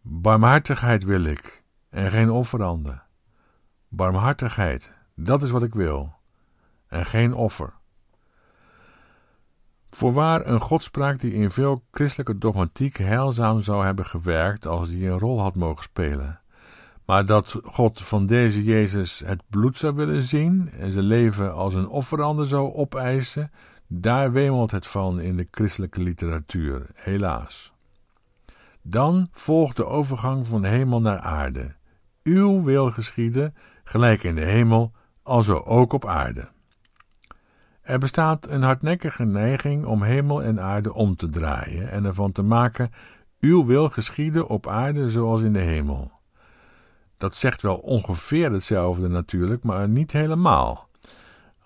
Barmhartigheid 0.00 1.04
wil 1.04 1.24
ik 1.24 1.62
en 1.90 2.10
geen 2.10 2.30
offeranden. 2.30 3.02
Barmhartigheid, 3.88 4.92
dat 5.14 5.42
is 5.42 5.50
wat 5.50 5.62
ik 5.62 5.74
wil, 5.74 6.17
en 6.88 7.06
geen 7.06 7.34
offer. 7.34 7.72
Voorwaar 9.90 10.46
een 10.46 10.60
godspraak 10.60 11.20
die 11.20 11.32
in 11.32 11.50
veel 11.50 11.82
christelijke 11.90 12.38
dogmatiek 12.38 12.96
heilzaam 12.96 13.60
zou 13.60 13.84
hebben 13.84 14.06
gewerkt 14.06 14.66
als 14.66 14.88
die 14.88 15.08
een 15.08 15.18
rol 15.18 15.40
had 15.40 15.54
mogen 15.54 15.82
spelen. 15.82 16.40
Maar 17.04 17.26
dat 17.26 17.56
God 17.64 18.02
van 18.02 18.26
deze 18.26 18.64
Jezus 18.64 19.18
het 19.18 19.42
bloed 19.50 19.76
zou 19.76 19.94
willen 19.94 20.22
zien 20.22 20.70
en 20.70 20.92
zijn 20.92 21.04
leven 21.04 21.54
als 21.54 21.74
een 21.74 21.88
offerander 21.88 22.46
zou 22.46 22.74
opeisen, 22.74 23.50
daar 23.86 24.32
wemelt 24.32 24.70
het 24.70 24.86
van 24.86 25.20
in 25.20 25.36
de 25.36 25.48
christelijke 25.50 26.00
literatuur, 26.00 26.86
helaas. 26.94 27.72
Dan 28.82 29.28
volgt 29.32 29.76
de 29.76 29.86
overgang 29.86 30.46
van 30.46 30.64
hemel 30.64 31.00
naar 31.00 31.18
aarde. 31.18 31.74
Uw 32.22 32.62
wil 32.62 32.90
geschieden, 32.90 33.54
gelijk 33.84 34.22
in 34.22 34.34
de 34.34 34.44
hemel, 34.44 34.92
alzo 35.22 35.58
ook 35.58 35.92
op 35.92 36.06
aarde. 36.06 36.48
Er 37.88 37.98
bestaat 37.98 38.48
een 38.48 38.62
hardnekkige 38.62 39.24
neiging 39.24 39.84
om 39.84 40.02
hemel 40.02 40.42
en 40.42 40.60
aarde 40.60 40.94
om 40.94 41.16
te 41.16 41.28
draaien 41.28 41.90
en 41.90 42.04
ervan 42.04 42.32
te 42.32 42.42
maken: 42.42 42.90
Uw 43.40 43.64
wil 43.64 43.88
geschieden 43.88 44.48
op 44.48 44.66
aarde 44.66 45.10
zoals 45.10 45.42
in 45.42 45.52
de 45.52 45.60
hemel. 45.60 46.10
Dat 47.16 47.34
zegt 47.34 47.62
wel 47.62 47.76
ongeveer 47.76 48.52
hetzelfde 48.52 49.08
natuurlijk, 49.08 49.62
maar 49.62 49.88
niet 49.88 50.12
helemaal. 50.12 50.88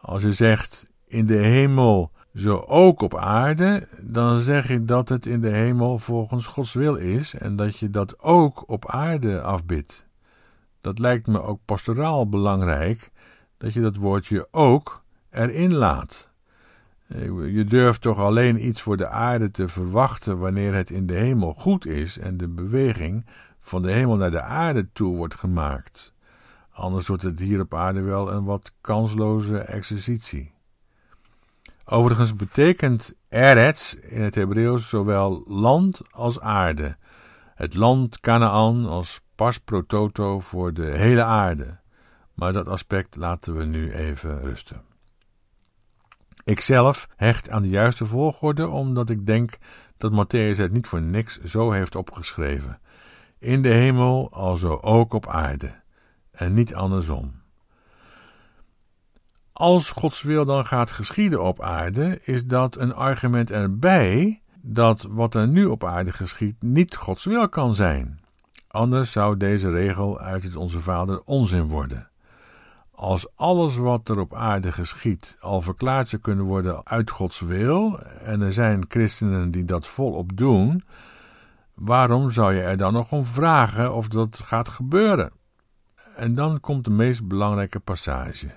Als 0.00 0.22
je 0.22 0.32
zegt: 0.32 0.86
In 1.06 1.26
de 1.26 1.36
hemel 1.36 2.10
zo 2.34 2.64
ook 2.66 3.00
op 3.00 3.16
aarde, 3.16 3.88
dan 4.00 4.40
zeg 4.40 4.68
je 4.68 4.84
dat 4.84 5.08
het 5.08 5.26
in 5.26 5.40
de 5.40 5.50
hemel 5.50 5.98
volgens 5.98 6.46
Gods 6.46 6.72
wil 6.72 6.94
is 6.94 7.34
en 7.34 7.56
dat 7.56 7.78
je 7.78 7.90
dat 7.90 8.20
ook 8.20 8.70
op 8.70 8.88
aarde 8.88 9.40
afbidt. 9.40 10.06
Dat 10.80 10.98
lijkt 10.98 11.26
me 11.26 11.42
ook 11.42 11.60
pastoraal 11.64 12.28
belangrijk, 12.28 13.10
dat 13.58 13.72
je 13.72 13.80
dat 13.80 13.96
woordje 13.96 14.48
ook 14.50 15.01
erin 15.32 15.74
laat. 15.74 16.30
Je 17.52 17.64
durft 17.64 18.00
toch 18.00 18.18
alleen 18.18 18.66
iets 18.66 18.82
voor 18.82 18.96
de 18.96 19.08
aarde 19.08 19.50
te 19.50 19.68
verwachten 19.68 20.38
wanneer 20.38 20.74
het 20.74 20.90
in 20.90 21.06
de 21.06 21.14
hemel 21.14 21.52
goed 21.52 21.86
is 21.86 22.18
en 22.18 22.36
de 22.36 22.48
beweging 22.48 23.26
van 23.60 23.82
de 23.82 23.92
hemel 23.92 24.16
naar 24.16 24.30
de 24.30 24.40
aarde 24.42 24.88
toe 24.92 25.16
wordt 25.16 25.34
gemaakt. 25.34 26.12
Anders 26.70 27.06
wordt 27.06 27.22
het 27.22 27.38
hier 27.38 27.60
op 27.60 27.74
aarde 27.74 28.00
wel 28.00 28.32
een 28.32 28.44
wat 28.44 28.72
kansloze 28.80 29.58
exercitie. 29.58 30.52
Overigens 31.84 32.36
betekent 32.36 33.14
Eretz 33.28 33.92
in 33.92 34.22
het 34.22 34.34
Hebreeuws 34.34 34.88
zowel 34.88 35.44
land 35.46 36.02
als 36.10 36.40
aarde. 36.40 36.96
Het 37.54 37.74
land 37.74 38.20
Canaan 38.20 38.86
als 38.86 39.20
pas 39.34 39.58
prototo 39.58 40.40
voor 40.40 40.72
de 40.72 40.86
hele 40.86 41.22
aarde. 41.22 41.78
Maar 42.34 42.52
dat 42.52 42.68
aspect 42.68 43.16
laten 43.16 43.56
we 43.56 43.64
nu 43.64 43.92
even 43.92 44.40
rusten. 44.40 44.82
Ikzelf 46.44 47.08
hecht 47.16 47.50
aan 47.50 47.62
de 47.62 47.68
juiste 47.68 48.06
volgorde, 48.06 48.68
omdat 48.68 49.10
ik 49.10 49.26
denk 49.26 49.58
dat 49.96 50.12
Matthäus 50.12 50.56
het 50.56 50.72
niet 50.72 50.86
voor 50.86 51.02
niks 51.02 51.40
zo 51.40 51.70
heeft 51.70 51.96
opgeschreven. 51.96 52.80
In 53.38 53.62
de 53.62 53.68
hemel, 53.68 54.28
alzo 54.32 54.78
ook 54.80 55.12
op 55.12 55.28
aarde, 55.28 55.74
en 56.30 56.54
niet 56.54 56.74
andersom. 56.74 57.40
Als 59.52 59.90
Gods 59.90 60.22
wil 60.22 60.44
dan 60.44 60.66
gaat 60.66 60.92
geschieden 60.92 61.42
op 61.42 61.62
aarde, 61.62 62.20
is 62.24 62.46
dat 62.46 62.76
een 62.76 62.94
argument 62.94 63.50
erbij 63.50 64.40
dat 64.60 65.06
wat 65.10 65.34
er 65.34 65.48
nu 65.48 65.64
op 65.64 65.84
aarde 65.84 66.12
geschiet 66.12 66.62
niet 66.62 66.96
Gods 66.96 67.24
wil 67.24 67.48
kan 67.48 67.74
zijn. 67.74 68.20
Anders 68.68 69.12
zou 69.12 69.36
deze 69.36 69.70
regel 69.70 70.18
uit 70.18 70.42
het 70.42 70.56
Onze 70.56 70.80
Vader 70.80 71.22
onzin 71.24 71.66
worden. 71.66 72.10
Als 72.94 73.36
alles 73.36 73.76
wat 73.76 74.08
er 74.08 74.18
op 74.18 74.34
aarde 74.34 74.72
geschiet 74.72 75.36
al 75.40 75.60
verklaard 75.60 76.08
zou 76.08 76.22
kunnen 76.22 76.44
worden 76.44 76.86
uit 76.86 77.10
Gods 77.10 77.40
wil, 77.40 78.00
en 78.00 78.40
er 78.40 78.52
zijn 78.52 78.84
christenen 78.88 79.50
die 79.50 79.64
dat 79.64 79.86
volop 79.86 80.36
doen, 80.36 80.84
waarom 81.74 82.30
zou 82.30 82.54
je 82.54 82.60
er 82.60 82.76
dan 82.76 82.92
nog 82.92 83.12
om 83.12 83.24
vragen 83.24 83.94
of 83.94 84.08
dat 84.08 84.38
gaat 84.38 84.68
gebeuren? 84.68 85.32
En 86.16 86.34
dan 86.34 86.60
komt 86.60 86.84
de 86.84 86.90
meest 86.90 87.28
belangrijke 87.28 87.80
passage, 87.80 88.50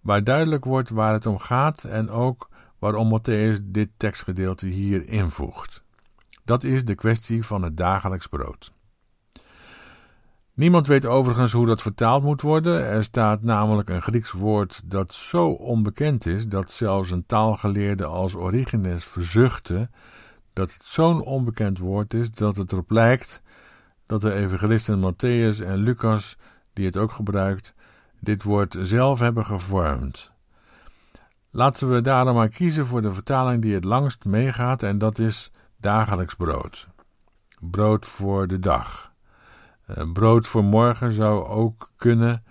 waar 0.00 0.24
duidelijk 0.24 0.64
wordt 0.64 0.90
waar 0.90 1.12
het 1.12 1.26
om 1.26 1.38
gaat 1.38 1.84
en 1.84 2.10
ook 2.10 2.48
waarom 2.78 3.18
Matthäus 3.18 3.58
dit 3.62 3.88
tekstgedeelte 3.96 4.66
hier 4.66 5.08
invoegt. 5.08 5.82
Dat 6.44 6.64
is 6.64 6.84
de 6.84 6.94
kwestie 6.94 7.44
van 7.44 7.62
het 7.62 7.76
dagelijks 7.76 8.26
brood. 8.26 8.72
Niemand 10.58 10.86
weet 10.86 11.06
overigens 11.06 11.52
hoe 11.52 11.66
dat 11.66 11.82
vertaald 11.82 12.22
moet 12.22 12.42
worden. 12.42 12.86
Er 12.86 13.02
staat 13.02 13.42
namelijk 13.42 13.88
een 13.88 14.02
Grieks 14.02 14.30
woord 14.30 14.80
dat 14.84 15.14
zo 15.14 15.48
onbekend 15.48 16.26
is 16.26 16.48
dat 16.48 16.70
zelfs 16.70 17.10
een 17.10 17.26
taalgeleerde 17.26 18.04
als 18.04 18.34
Origenes 18.34 19.04
verzuchtte 19.04 19.90
dat 20.52 20.72
het 20.72 20.84
zo'n 20.84 21.20
onbekend 21.20 21.78
woord 21.78 22.14
is 22.14 22.30
dat 22.30 22.56
het 22.56 22.72
erop 22.72 22.90
lijkt 22.90 23.42
dat 24.06 24.20
de 24.20 24.32
evangelisten 24.32 25.12
Matthäus 25.12 25.66
en 25.66 25.76
Lucas, 25.76 26.36
die 26.72 26.86
het 26.86 26.96
ook 26.96 27.12
gebruikt, 27.12 27.74
dit 28.20 28.42
woord 28.42 28.76
zelf 28.80 29.18
hebben 29.18 29.46
gevormd. 29.46 30.32
Laten 31.50 31.90
we 31.90 32.00
daarom 32.00 32.34
maar 32.34 32.48
kiezen 32.48 32.86
voor 32.86 33.02
de 33.02 33.12
vertaling 33.12 33.62
die 33.62 33.74
het 33.74 33.84
langst 33.84 34.24
meegaat 34.24 34.82
en 34.82 34.98
dat 34.98 35.18
is 35.18 35.50
dagelijks 35.76 36.34
brood. 36.34 36.88
Brood 37.60 38.06
voor 38.06 38.46
de 38.46 38.58
dag. 38.58 39.16
Eh, 39.88 40.12
brood 40.12 40.46
voor 40.46 40.64
morgen 40.64 41.12
zou 41.12 41.46
ook 41.46 41.90
kunnen. 41.96 42.42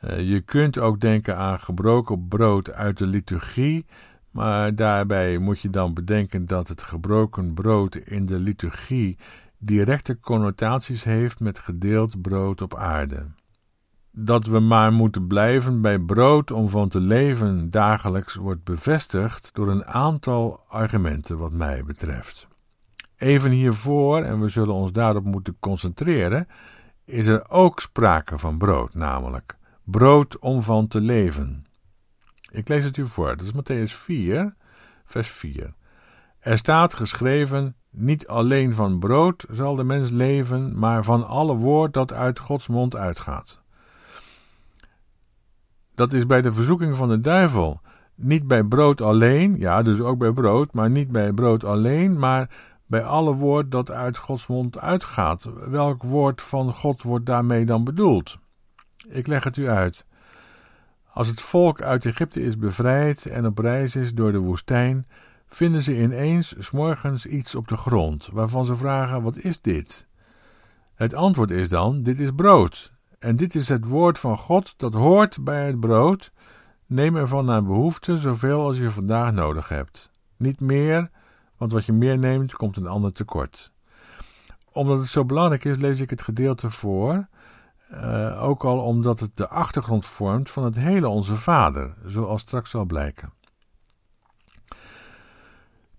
Eh, 0.00 0.28
je 0.30 0.40
kunt 0.40 0.78
ook 0.78 1.00
denken 1.00 1.36
aan 1.36 1.60
gebroken 1.60 2.28
brood 2.28 2.72
uit 2.72 2.98
de 2.98 3.06
liturgie, 3.06 3.86
maar 4.30 4.74
daarbij 4.74 5.38
moet 5.38 5.60
je 5.60 5.70
dan 5.70 5.94
bedenken 5.94 6.46
dat 6.46 6.68
het 6.68 6.82
gebroken 6.82 7.54
brood 7.54 7.94
in 7.94 8.26
de 8.26 8.38
liturgie 8.38 9.18
directe 9.58 10.20
connotaties 10.20 11.04
heeft 11.04 11.40
met 11.40 11.58
gedeeld 11.58 12.22
brood 12.22 12.62
op 12.62 12.74
aarde. 12.74 13.26
Dat 14.10 14.46
we 14.46 14.60
maar 14.60 14.92
moeten 14.92 15.26
blijven 15.26 15.80
bij 15.80 15.98
brood 15.98 16.50
om 16.50 16.68
van 16.68 16.88
te 16.88 17.00
leven 17.00 17.70
dagelijks 17.70 18.34
wordt 18.34 18.64
bevestigd 18.64 19.50
door 19.52 19.68
een 19.68 19.84
aantal 19.84 20.64
argumenten, 20.68 21.38
wat 21.38 21.52
mij 21.52 21.84
betreft. 21.84 22.48
Even 23.18 23.50
hiervoor, 23.50 24.22
en 24.22 24.40
we 24.40 24.48
zullen 24.48 24.74
ons 24.74 24.92
daarop 24.92 25.24
moeten 25.24 25.56
concentreren, 25.58 26.48
is 27.04 27.26
er 27.26 27.50
ook 27.50 27.80
sprake 27.80 28.38
van 28.38 28.58
brood, 28.58 28.94
namelijk 28.94 29.56
brood 29.84 30.38
om 30.38 30.62
van 30.62 30.88
te 30.88 31.00
leven. 31.00 31.66
Ik 32.50 32.68
lees 32.68 32.84
het 32.84 32.96
u 32.96 33.06
voor, 33.06 33.36
dat 33.36 33.46
is 33.46 33.52
Matthäus 33.52 33.94
4, 33.94 34.54
vers 35.04 35.28
4. 35.28 35.74
Er 36.38 36.58
staat 36.58 36.94
geschreven: 36.94 37.76
Niet 37.90 38.26
alleen 38.26 38.74
van 38.74 38.98
brood 38.98 39.46
zal 39.50 39.74
de 39.74 39.84
mens 39.84 40.10
leven, 40.10 40.78
maar 40.78 41.04
van 41.04 41.26
alle 41.26 41.54
woord 41.54 41.92
dat 41.92 42.12
uit 42.12 42.38
Gods 42.38 42.68
mond 42.68 42.96
uitgaat. 42.96 43.60
Dat 45.94 46.12
is 46.12 46.26
bij 46.26 46.42
de 46.42 46.52
verzoeking 46.52 46.96
van 46.96 47.08
de 47.08 47.20
duivel. 47.20 47.80
Niet 48.14 48.46
bij 48.46 48.64
brood 48.64 49.00
alleen, 49.00 49.58
ja, 49.58 49.82
dus 49.82 50.00
ook 50.00 50.18
bij 50.18 50.32
brood, 50.32 50.72
maar 50.72 50.90
niet 50.90 51.10
bij 51.10 51.32
brood 51.32 51.64
alleen, 51.64 52.18
maar 52.18 52.50
bij 52.88 53.04
alle 53.04 53.34
woord 53.34 53.70
dat 53.70 53.90
uit 53.90 54.18
Gods 54.18 54.46
mond 54.46 54.78
uitgaat. 54.78 55.48
Welk 55.68 56.02
woord 56.02 56.42
van 56.42 56.72
God 56.72 57.02
wordt 57.02 57.26
daarmee 57.26 57.64
dan 57.64 57.84
bedoeld? 57.84 58.38
Ik 59.08 59.26
leg 59.26 59.44
het 59.44 59.56
u 59.56 59.68
uit. 59.68 60.06
Als 61.12 61.28
het 61.28 61.42
volk 61.42 61.82
uit 61.82 62.06
Egypte 62.06 62.42
is 62.42 62.58
bevrijd 62.58 63.26
en 63.26 63.46
op 63.46 63.58
reis 63.58 63.96
is 63.96 64.14
door 64.14 64.32
de 64.32 64.38
woestijn, 64.38 65.06
vinden 65.46 65.82
ze 65.82 66.00
ineens 66.00 66.54
s'morgens 66.58 67.26
iets 67.26 67.54
op 67.54 67.68
de 67.68 67.76
grond, 67.76 68.28
waarvan 68.32 68.64
ze 68.64 68.76
vragen: 68.76 69.22
Wat 69.22 69.36
is 69.36 69.60
dit? 69.60 70.06
Het 70.94 71.14
antwoord 71.14 71.50
is 71.50 71.68
dan: 71.68 72.02
Dit 72.02 72.18
is 72.18 72.30
brood. 72.36 72.92
En 73.18 73.36
dit 73.36 73.54
is 73.54 73.68
het 73.68 73.84
woord 73.84 74.18
van 74.18 74.38
God 74.38 74.74
dat 74.76 74.94
hoort 74.94 75.44
bij 75.44 75.66
het 75.66 75.80
brood. 75.80 76.32
Neem 76.86 77.16
ervan 77.16 77.44
naar 77.44 77.64
behoefte 77.64 78.16
zoveel 78.16 78.60
als 78.66 78.78
je 78.78 78.90
vandaag 78.90 79.32
nodig 79.32 79.68
hebt. 79.68 80.10
Niet 80.36 80.60
meer, 80.60 81.10
want 81.58 81.72
wat 81.72 81.84
je 81.84 81.92
meer 81.92 82.18
neemt, 82.18 82.54
komt 82.54 82.76
een 82.76 82.86
ander 82.86 83.12
tekort. 83.12 83.72
Omdat 84.72 84.98
het 84.98 85.08
zo 85.08 85.24
belangrijk 85.24 85.64
is, 85.64 85.76
lees 85.76 86.00
ik 86.00 86.10
het 86.10 86.22
gedeelte 86.22 86.70
voor. 86.70 87.28
Uh, 87.92 88.42
ook 88.42 88.64
al 88.64 88.78
omdat 88.78 89.20
het 89.20 89.36
de 89.36 89.48
achtergrond 89.48 90.06
vormt 90.06 90.50
van 90.50 90.64
het 90.64 90.78
hele 90.78 91.08
Onze 91.08 91.36
Vader, 91.36 91.94
zoals 92.04 92.40
straks 92.40 92.70
zal 92.70 92.84
blijken. 92.84 93.32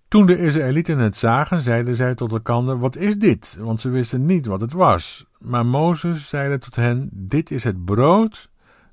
Toen 0.08 0.26
de 0.26 0.38
Israëlieten 0.38 0.98
het 0.98 1.16
zagen, 1.16 1.60
zeiden 1.60 1.94
zij 1.94 2.14
tot 2.14 2.32
elkaar: 2.32 2.78
Wat 2.78 2.96
is 2.96 3.18
dit? 3.18 3.56
Want 3.60 3.80
ze 3.80 3.88
wisten 3.88 4.24
niet 4.24 4.46
wat 4.46 4.60
het 4.60 4.72
was. 4.72 5.26
Maar 5.38 5.66
Mozes 5.66 6.28
zeide 6.28 6.58
tot 6.58 6.76
hen: 6.76 7.08
Dit 7.12 7.50
is 7.50 7.64
het 7.64 7.84
brood 7.84 8.50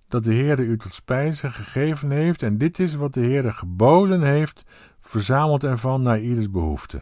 dat 0.08 0.24
de 0.24 0.34
Heere 0.34 0.62
u 0.62 0.78
tot 0.78 0.94
spijze 0.94 1.52
gegeven 1.52 2.12
heeft, 2.12 2.44
en 2.44 2.58
dit 2.58 2.80
is 2.80 2.96
wat 2.96 3.14
de 3.14 3.20
Heere 3.20 3.52
geboden 3.52 4.22
heeft, 4.22 4.64
verzamelt 5.08 5.64
ervan 5.64 6.02
naar 6.02 6.20
ieders 6.20 6.52
behoefte. 6.52 7.02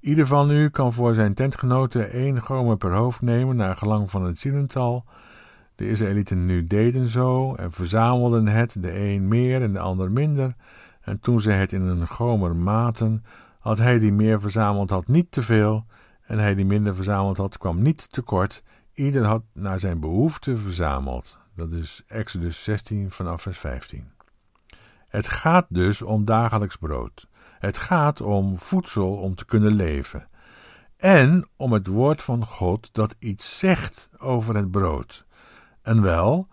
Ieder 0.00 0.26
van 0.26 0.50
u 0.50 0.68
kan 0.68 0.92
voor 0.92 1.14
zijn 1.14 1.34
tentgenoten 1.34 2.10
één 2.10 2.40
gomer 2.40 2.76
per 2.76 2.92
hoofd 2.92 3.20
nemen, 3.20 3.56
naar 3.56 3.76
gelang 3.76 4.10
van 4.10 4.24
het 4.24 4.38
zielental. 4.38 5.04
De 5.74 5.88
Israëlieten 5.88 6.46
nu 6.46 6.66
deden 6.66 7.08
zo 7.08 7.54
en 7.54 7.72
verzamelden 7.72 8.46
het, 8.46 8.82
de 8.82 8.98
een 8.98 9.28
meer 9.28 9.62
en 9.62 9.72
de 9.72 9.78
ander 9.78 10.10
minder. 10.10 10.54
En 11.00 11.20
toen 11.20 11.40
zij 11.40 11.56
het 11.56 11.72
in 11.72 11.82
een 11.82 12.06
gomer 12.06 12.56
maten, 12.56 13.24
had 13.58 13.78
hij 13.78 13.98
die 13.98 14.12
meer 14.12 14.40
verzameld 14.40 14.90
had 14.90 15.08
niet 15.08 15.32
te 15.32 15.42
veel, 15.42 15.84
en 16.24 16.38
hij 16.38 16.54
die 16.54 16.66
minder 16.66 16.94
verzameld 16.94 17.36
had 17.36 17.58
kwam 17.58 17.82
niet 17.82 18.12
tekort. 18.12 18.62
Ieder 18.92 19.24
had 19.24 19.42
naar 19.52 19.78
zijn 19.78 20.00
behoefte 20.00 20.58
verzameld. 20.58 21.38
Dat 21.56 21.72
is 21.72 22.02
Exodus 22.06 22.64
16 22.64 23.10
vanaf 23.10 23.42
vers 23.42 23.58
15. 23.58 24.13
Het 25.14 25.28
gaat 25.28 25.66
dus 25.68 26.02
om 26.02 26.24
dagelijks 26.24 26.76
brood. 26.76 27.28
Het 27.58 27.78
gaat 27.78 28.20
om 28.20 28.58
voedsel 28.58 29.16
om 29.16 29.34
te 29.34 29.44
kunnen 29.44 29.72
leven. 29.72 30.28
En 30.96 31.48
om 31.56 31.72
het 31.72 31.86
woord 31.86 32.22
van 32.22 32.46
God 32.46 32.88
dat 32.92 33.16
iets 33.18 33.58
zegt 33.58 34.10
over 34.18 34.56
het 34.56 34.70
brood. 34.70 35.26
En 35.82 36.02
wel, 36.02 36.48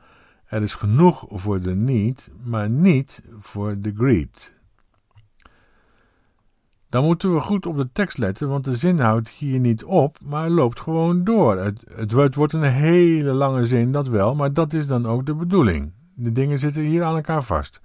er 0.46 0.62
is 0.62 0.76
genoeg 0.76 1.26
voor 1.30 1.62
de 1.62 1.76
niet, 1.76 2.32
maar 2.44 2.70
niet 2.70 3.24
voor 3.40 3.80
de 3.80 3.92
greed. 3.96 4.62
Dan 6.90 7.04
moeten 7.04 7.34
we 7.34 7.40
goed 7.40 7.66
op 7.66 7.78
de 7.78 7.90
tekst 7.92 8.18
letten, 8.18 8.50
want 8.50 8.66
de 8.66 8.76
zin 8.76 9.00
houdt 9.00 9.30
hier 9.30 9.60
niet 9.60 9.84
op, 9.84 10.18
maar 10.24 10.50
loopt 10.50 10.80
gewoon 10.80 11.24
door. 11.24 11.58
Het, 11.58 11.84
het, 11.96 12.36
wordt 12.36 12.54
een 12.54 12.62
hele 12.62 13.32
lange 13.32 13.66
zin, 13.66 13.92
dat 13.92 14.08
wel, 14.08 14.36
maar 14.36 14.54
dat 14.54 14.74
is 14.74 14.88
dan 14.88 15.06
ook 15.06 15.26
de 15.26 15.36
bedoeling. 15.36 15.92
De 16.14 16.32
dingen 16.32 16.60
zitten 16.60 16.82
hier 16.82 17.04
aan 17.04 17.16
elkaar 17.16 17.44
vast. 17.44 17.82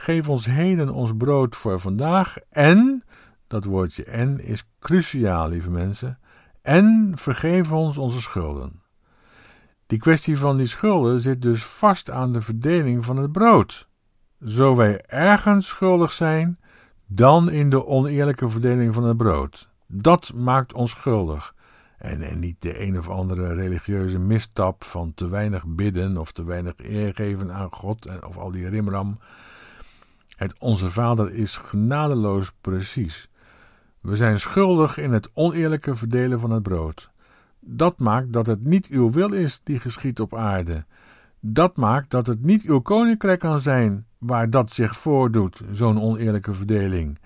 Geef 0.00 0.28
ons 0.28 0.46
heden 0.46 0.90
ons 0.90 1.16
brood 1.16 1.56
voor 1.56 1.80
vandaag 1.80 2.36
en, 2.50 3.02
dat 3.46 3.64
woordje 3.64 4.04
en 4.04 4.40
is 4.40 4.68
cruciaal, 4.78 5.48
lieve 5.48 5.70
mensen, 5.70 6.18
en 6.62 7.12
vergeef 7.14 7.72
ons 7.72 7.98
onze 7.98 8.20
schulden. 8.20 8.82
Die 9.86 9.98
kwestie 9.98 10.38
van 10.38 10.56
die 10.56 10.66
schulden 10.66 11.20
zit 11.20 11.42
dus 11.42 11.64
vast 11.64 12.10
aan 12.10 12.32
de 12.32 12.40
verdeling 12.40 13.04
van 13.04 13.16
het 13.16 13.32
brood. 13.32 13.88
Zo 14.44 14.76
wij 14.76 15.00
ergens 15.00 15.68
schuldig 15.68 16.12
zijn, 16.12 16.58
dan 17.06 17.50
in 17.50 17.70
de 17.70 17.86
oneerlijke 17.86 18.48
verdeling 18.48 18.94
van 18.94 19.04
het 19.04 19.16
brood. 19.16 19.68
Dat 19.86 20.32
maakt 20.34 20.72
ons 20.72 20.90
schuldig. 20.90 21.54
En, 21.98 22.22
en 22.22 22.38
niet 22.38 22.62
de 22.62 22.82
een 22.82 22.98
of 22.98 23.08
andere 23.08 23.54
religieuze 23.54 24.18
misstap 24.18 24.84
van 24.84 25.14
te 25.14 25.28
weinig 25.28 25.66
bidden 25.66 26.16
of 26.16 26.32
te 26.32 26.44
weinig 26.44 26.74
eer 26.76 27.14
geven 27.14 27.52
aan 27.52 27.72
God 27.72 28.06
en, 28.06 28.26
of 28.26 28.36
al 28.36 28.50
die 28.50 28.68
rimram. 28.68 29.18
Het 30.38 30.58
Onze 30.58 30.90
Vader 30.90 31.32
is 31.32 31.56
genadeloos 31.56 32.52
precies. 32.60 33.30
We 34.00 34.16
zijn 34.16 34.40
schuldig 34.40 34.98
in 34.98 35.12
het 35.12 35.30
oneerlijke 35.34 35.96
verdelen 35.96 36.40
van 36.40 36.50
het 36.50 36.62
brood. 36.62 37.10
Dat 37.60 37.98
maakt 37.98 38.32
dat 38.32 38.46
het 38.46 38.64
niet 38.64 38.86
uw 38.86 39.10
wil 39.10 39.32
is 39.32 39.60
die 39.64 39.80
geschiet 39.80 40.20
op 40.20 40.34
aarde. 40.34 40.84
Dat 41.40 41.76
maakt 41.76 42.10
dat 42.10 42.26
het 42.26 42.42
niet 42.42 42.62
uw 42.62 42.80
koninkrijk 42.80 43.40
kan 43.40 43.60
zijn 43.60 44.06
waar 44.18 44.50
dat 44.50 44.72
zich 44.72 44.96
voordoet, 44.96 45.60
zo'n 45.70 46.02
oneerlijke 46.02 46.54
verdeling. 46.54 47.18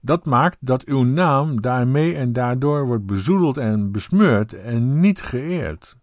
Dat 0.00 0.24
maakt 0.24 0.56
dat 0.60 0.84
uw 0.84 1.02
naam 1.02 1.60
daarmee 1.60 2.16
en 2.16 2.32
daardoor 2.32 2.86
wordt 2.86 3.06
bezoedeld 3.06 3.56
en 3.56 3.92
besmeurd 3.92 4.52
en 4.52 5.00
niet 5.00 5.22
geëerd. 5.22 5.96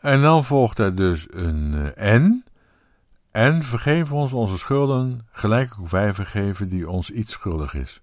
En 0.00 0.20
dan 0.20 0.44
volgt 0.44 0.78
er 0.78 0.94
dus 0.94 1.26
een 1.30 1.72
uh, 1.72 1.86
en. 1.94 2.44
En 3.30 3.62
vergeef 3.62 4.12
ons 4.12 4.32
onze 4.32 4.58
schulden, 4.58 5.26
gelijk 5.32 5.76
ook 5.80 5.88
wij 5.88 6.14
vergeven 6.14 6.68
die 6.68 6.88
ons 6.88 7.10
iets 7.10 7.32
schuldig 7.32 7.74
is. 7.74 8.02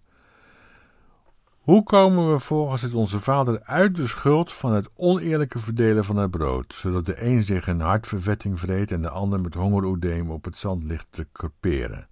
Hoe 1.59 1.83
komen 1.83 2.31
we 2.31 2.39
volgens 2.39 2.81
het 2.81 2.93
onze 2.93 3.19
Vader 3.19 3.61
uit 3.63 3.95
de 3.95 4.07
schuld 4.07 4.53
van 4.53 4.73
het 4.73 4.89
oneerlijke 4.95 5.59
verdelen 5.59 6.05
van 6.05 6.15
het 6.17 6.31
brood, 6.31 6.73
zodat 6.73 7.05
de 7.05 7.23
een 7.25 7.43
zich 7.43 7.67
een 7.67 7.79
hartvervetting 7.79 8.59
vreet 8.59 8.91
en 8.91 9.01
de 9.01 9.09
ander 9.09 9.41
met 9.41 9.53
hongeroedeem 9.53 10.31
op 10.31 10.45
het 10.45 10.57
zand 10.57 10.83
ligt 10.83 11.07
te 11.09 11.27
creperen? 11.31 12.07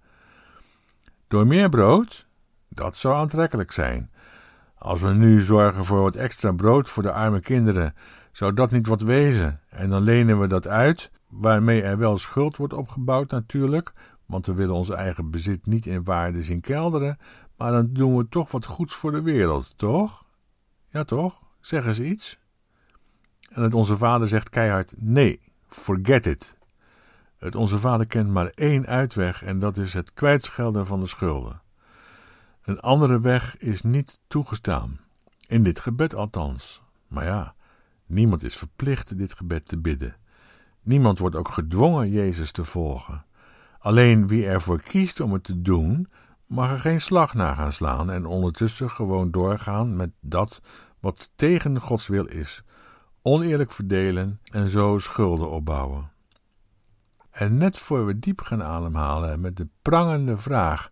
Door 1.28 1.46
meer 1.46 1.68
brood? 1.68 2.26
Dat 2.68 2.96
zou 2.96 3.14
aantrekkelijk 3.14 3.72
zijn. 3.72 4.10
Als 4.78 5.00
we 5.00 5.10
nu 5.10 5.40
zorgen 5.40 5.84
voor 5.84 6.00
wat 6.00 6.14
extra 6.14 6.52
brood 6.52 6.90
voor 6.90 7.02
de 7.02 7.12
arme 7.12 7.40
kinderen, 7.40 7.94
zou 8.32 8.54
dat 8.54 8.70
niet 8.70 8.86
wat 8.86 9.00
wezen? 9.00 9.60
En 9.68 9.90
dan 9.90 10.02
lenen 10.02 10.40
we 10.40 10.46
dat 10.46 10.68
uit, 10.68 11.10
waarmee 11.38 11.82
er 11.82 11.98
wel 11.98 12.18
schuld 12.18 12.56
wordt 12.56 12.72
opgebouwd 12.72 13.30
natuurlijk, 13.30 13.92
want 14.26 14.46
we 14.46 14.54
willen 14.54 14.74
onze 14.74 14.94
eigen 14.94 15.30
bezit 15.30 15.66
niet 15.66 15.86
in 15.86 16.04
waarde 16.04 16.42
zien 16.42 16.60
kelderen, 16.60 17.18
maar 17.56 17.72
dan 17.72 17.92
doen 17.92 18.16
we 18.16 18.28
toch 18.28 18.50
wat 18.50 18.64
goeds 18.64 18.94
voor 18.94 19.12
de 19.12 19.22
wereld, 19.22 19.78
toch? 19.78 20.24
Ja, 20.88 21.04
toch? 21.04 21.42
Zeg 21.60 21.86
eens 21.86 22.00
iets. 22.00 22.38
En 23.50 23.62
het 23.62 23.74
Onze 23.74 23.96
Vader 23.96 24.28
zegt 24.28 24.48
keihard: 24.48 24.94
nee, 24.96 25.40
forget 25.68 26.26
it. 26.26 26.56
Het 27.36 27.54
Onze 27.54 27.78
Vader 27.78 28.06
kent 28.06 28.30
maar 28.30 28.50
één 28.54 28.86
uitweg 28.86 29.42
en 29.42 29.58
dat 29.58 29.76
is 29.76 29.92
het 29.94 30.14
kwijtschelden 30.14 30.86
van 30.86 31.00
de 31.00 31.06
schulden. 31.06 31.62
Een 32.62 32.80
andere 32.80 33.20
weg 33.20 33.58
is 33.58 33.82
niet 33.82 34.20
toegestaan. 34.26 35.00
In 35.46 35.62
dit 35.62 35.80
gebed 35.80 36.14
althans. 36.14 36.82
Maar 37.08 37.24
ja, 37.24 37.54
niemand 38.06 38.42
is 38.42 38.56
verplicht 38.56 39.18
dit 39.18 39.34
gebed 39.34 39.68
te 39.68 39.78
bidden. 39.78 40.16
Niemand 40.86 41.18
wordt 41.18 41.36
ook 41.36 41.48
gedwongen 41.48 42.10
Jezus 42.10 42.50
te 42.50 42.64
volgen. 42.64 43.24
Alleen 43.78 44.26
wie 44.26 44.46
ervoor 44.46 44.80
kiest 44.80 45.20
om 45.20 45.32
het 45.32 45.44
te 45.44 45.62
doen, 45.62 46.08
mag 46.46 46.70
er 46.70 46.80
geen 46.80 47.00
slag 47.00 47.34
na 47.34 47.54
gaan 47.54 47.72
slaan 47.72 48.10
en 48.10 48.26
ondertussen 48.26 48.90
gewoon 48.90 49.30
doorgaan 49.30 49.96
met 49.96 50.10
dat 50.20 50.62
wat 51.00 51.32
tegen 51.36 51.80
Gods 51.80 52.06
wil 52.06 52.26
is, 52.26 52.62
oneerlijk 53.22 53.72
verdelen 53.72 54.40
en 54.44 54.68
zo 54.68 54.98
schulden 54.98 55.50
opbouwen. 55.50 56.10
En 57.30 57.56
net 57.56 57.78
voor 57.78 58.06
we 58.06 58.18
diep 58.18 58.40
gaan 58.40 58.62
ademhalen 58.62 59.40
met 59.40 59.56
de 59.56 59.68
prangende 59.82 60.36
vraag 60.36 60.90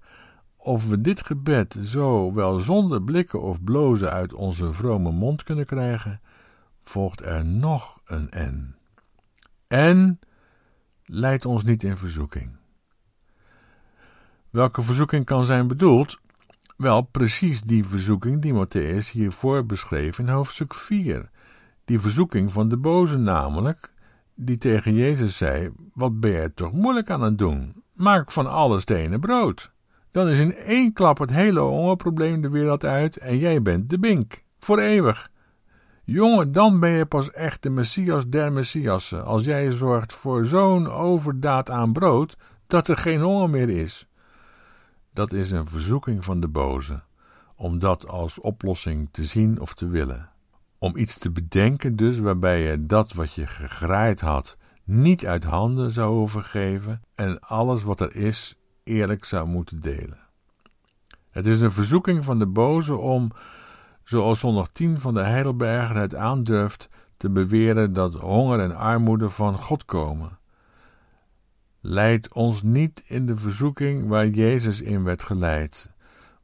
of 0.56 0.88
we 0.88 1.00
dit 1.00 1.20
gebed 1.20 1.78
zo 1.82 2.32
wel 2.32 2.60
zonder 2.60 3.02
blikken 3.02 3.42
of 3.42 3.64
blozen 3.64 4.10
uit 4.10 4.32
onze 4.32 4.72
vrome 4.72 5.10
mond 5.10 5.42
kunnen 5.42 5.66
krijgen, 5.66 6.20
volgt 6.82 7.22
er 7.22 7.44
nog 7.44 8.00
een 8.04 8.30
en. 8.30 8.76
En 9.74 10.20
leidt 11.04 11.44
ons 11.44 11.64
niet 11.64 11.82
in 11.82 11.96
verzoeking. 11.96 12.56
Welke 14.50 14.82
verzoeking 14.82 15.24
kan 15.24 15.44
zijn 15.44 15.66
bedoeld? 15.66 16.18
Wel, 16.76 17.02
precies 17.02 17.60
die 17.60 17.84
verzoeking 17.84 18.42
die 18.42 18.54
Matthäus 18.54 19.10
hiervoor 19.10 19.66
beschreef 19.66 20.18
in 20.18 20.28
hoofdstuk 20.28 20.74
4. 20.74 21.30
Die 21.84 22.00
verzoeking 22.00 22.52
van 22.52 22.68
de 22.68 22.76
boze 22.76 23.18
namelijk, 23.18 23.92
die 24.34 24.56
tegen 24.56 24.94
Jezus 24.94 25.36
zei, 25.36 25.70
wat 25.94 26.20
ben 26.20 26.30
je 26.30 26.54
toch 26.54 26.72
moeilijk 26.72 27.10
aan 27.10 27.22
het 27.22 27.38
doen? 27.38 27.82
Maak 27.92 28.32
van 28.32 28.46
alle 28.46 28.80
stenen 28.80 29.20
brood. 29.20 29.72
Dan 30.10 30.28
is 30.28 30.38
in 30.38 30.54
één 30.54 30.92
klap 30.92 31.18
het 31.18 31.30
hele 31.30 31.60
hongerprobleem 31.60 32.40
de 32.40 32.50
wereld 32.50 32.84
uit 32.84 33.16
en 33.16 33.38
jij 33.38 33.62
bent 33.62 33.90
de 33.90 33.98
bink, 33.98 34.42
voor 34.58 34.78
eeuwig. 34.78 35.30
Jongen, 36.04 36.52
dan 36.52 36.80
ben 36.80 36.90
je 36.90 37.06
pas 37.06 37.30
echt 37.30 37.62
de 37.62 37.70
Messias 37.70 38.28
der 38.28 38.52
Messiassen, 38.52 39.24
als 39.24 39.44
jij 39.44 39.70
zorgt 39.70 40.12
voor 40.12 40.44
zo'n 40.44 40.90
overdaad 40.90 41.70
aan 41.70 41.92
brood, 41.92 42.36
dat 42.66 42.88
er 42.88 42.96
geen 42.96 43.20
honger 43.20 43.50
meer 43.50 43.68
is 43.68 44.08
dat 45.14 45.32
is 45.32 45.50
een 45.50 45.66
verzoeking 45.66 46.24
van 46.24 46.40
de 46.40 46.48
boze, 46.48 47.02
om 47.56 47.78
dat 47.78 48.08
als 48.08 48.40
oplossing 48.40 49.08
te 49.10 49.24
zien 49.24 49.60
of 49.60 49.74
te 49.74 49.86
willen. 49.86 50.30
Om 50.78 50.96
iets 50.96 51.18
te 51.18 51.30
bedenken 51.30 51.96
dus 51.96 52.18
waarbij 52.18 52.62
je 52.62 52.86
dat 52.86 53.12
wat 53.12 53.32
je 53.32 53.46
gegraaid 53.46 54.20
had 54.20 54.56
niet 54.84 55.26
uit 55.26 55.44
handen 55.44 55.90
zou 55.90 56.14
overgeven 56.14 57.02
en 57.14 57.40
alles 57.40 57.82
wat 57.82 58.00
er 58.00 58.16
is 58.16 58.56
eerlijk 58.82 59.24
zou 59.24 59.46
moeten 59.46 59.80
delen. 59.80 60.18
Het 61.30 61.46
is 61.46 61.60
een 61.60 61.72
verzoeking 61.72 62.24
van 62.24 62.38
de 62.38 62.46
boze 62.46 62.96
om, 62.96 63.30
zoals 64.04 64.38
zondag 64.38 64.68
10 64.68 64.98
van 64.98 65.14
de 65.14 65.22
Heidelberger 65.22 65.96
het 65.96 66.14
aandurft, 66.14 66.88
te 67.16 67.30
beweren 67.30 67.92
dat 67.92 68.14
honger 68.14 68.60
en 68.60 68.76
armoede 68.76 69.30
van 69.30 69.58
God 69.58 69.84
komen 69.84 70.38
Leid 71.86 72.32
ons 72.32 72.62
niet 72.62 73.04
in 73.06 73.26
de 73.26 73.36
verzoeking 73.36 74.08
waar 74.08 74.28
Jezus 74.28 74.80
in 74.80 75.02
werd 75.02 75.22
geleid, 75.22 75.90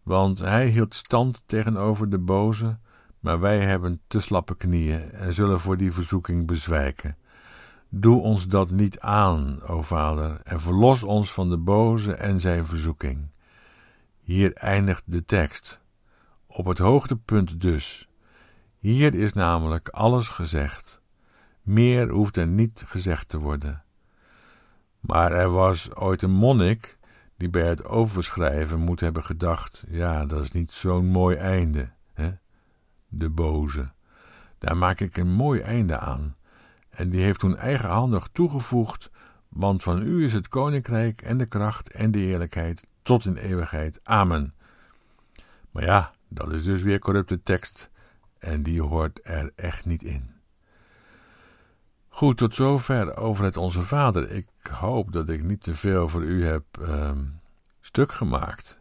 want 0.02 0.38
hij 0.38 0.66
hield 0.68 0.94
stand 0.94 1.42
tegenover 1.46 2.10
de 2.10 2.18
boze, 2.18 2.78
maar 3.20 3.40
wij 3.40 3.60
hebben 3.60 4.00
te 4.06 4.20
slappe 4.20 4.56
knieën 4.56 5.12
en 5.12 5.34
zullen 5.34 5.60
voor 5.60 5.76
die 5.76 5.92
verzoeking 5.92 6.46
bezwijken. 6.46 7.16
Doe 7.88 8.20
ons 8.20 8.46
dat 8.46 8.70
niet 8.70 9.00
aan, 9.00 9.62
o 9.66 9.82
Vader, 9.82 10.40
en 10.44 10.60
verlos 10.60 11.02
ons 11.02 11.32
van 11.32 11.50
de 11.50 11.58
boze 11.58 12.14
en 12.14 12.40
zijn 12.40 12.66
verzoeking. 12.66 13.30
Hier 14.20 14.52
eindigt 14.52 15.02
de 15.06 15.24
tekst. 15.24 15.79
Op 16.60 16.66
het 16.66 16.78
hoogtepunt 16.78 17.60
dus. 17.60 18.08
Hier 18.78 19.14
is 19.14 19.32
namelijk 19.32 19.88
alles 19.88 20.28
gezegd. 20.28 21.02
Meer 21.62 22.08
hoeft 22.08 22.36
er 22.36 22.46
niet 22.46 22.84
gezegd 22.86 23.28
te 23.28 23.38
worden. 23.38 23.82
Maar 25.00 25.32
er 25.32 25.50
was 25.50 25.94
ooit 25.94 26.22
een 26.22 26.30
monnik 26.30 26.98
die 27.36 27.50
bij 27.50 27.68
het 27.68 27.84
overschrijven 27.84 28.78
moet 28.78 29.00
hebben 29.00 29.24
gedacht: 29.24 29.84
ja, 29.88 30.24
dat 30.26 30.42
is 30.42 30.52
niet 30.52 30.72
zo'n 30.72 31.06
mooi 31.06 31.36
einde, 31.36 31.90
hè? 32.12 32.30
De 33.08 33.30
boze. 33.30 33.90
Daar 34.58 34.76
maak 34.76 35.00
ik 35.00 35.16
een 35.16 35.32
mooi 35.32 35.60
einde 35.60 35.98
aan. 35.98 36.36
En 36.90 37.10
die 37.10 37.22
heeft 37.22 37.40
toen 37.40 37.56
eigenhandig 37.56 38.28
toegevoegd: 38.32 39.10
want 39.48 39.82
van 39.82 40.02
u 40.02 40.24
is 40.24 40.32
het 40.32 40.48
koninkrijk 40.48 41.22
en 41.22 41.38
de 41.38 41.46
kracht 41.46 41.92
en 41.92 42.10
de 42.10 42.18
eerlijkheid 42.18 42.86
tot 43.02 43.24
in 43.24 43.36
eeuwigheid. 43.36 44.00
Amen. 44.02 44.54
Maar 45.70 45.84
ja, 45.84 46.12
dat 46.30 46.52
is 46.52 46.64
dus 46.64 46.82
weer 46.82 46.98
corrupte 46.98 47.42
tekst 47.42 47.90
en 48.38 48.62
die 48.62 48.82
hoort 48.82 49.20
er 49.22 49.52
echt 49.56 49.84
niet 49.84 50.02
in. 50.02 50.30
Goed, 52.08 52.36
tot 52.36 52.54
zover 52.54 53.16
over 53.16 53.44
het 53.44 53.56
Onze 53.56 53.82
Vader. 53.82 54.30
Ik 54.30 54.46
hoop 54.70 55.12
dat 55.12 55.28
ik 55.28 55.42
niet 55.42 55.62
te 55.62 55.74
veel 55.74 56.08
voor 56.08 56.22
u 56.22 56.44
heb 56.44 56.64
ehm, 56.80 57.24
stuk 57.80 58.12
gemaakt. 58.12 58.78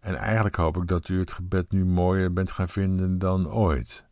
En 0.00 0.14
eigenlijk 0.14 0.56
hoop 0.56 0.76
ik 0.76 0.86
dat 0.86 1.08
u 1.08 1.18
het 1.18 1.32
gebed 1.32 1.72
nu 1.72 1.84
mooier 1.84 2.32
bent 2.32 2.50
gaan 2.50 2.68
vinden 2.68 3.18
dan 3.18 3.50
ooit. 3.50 4.04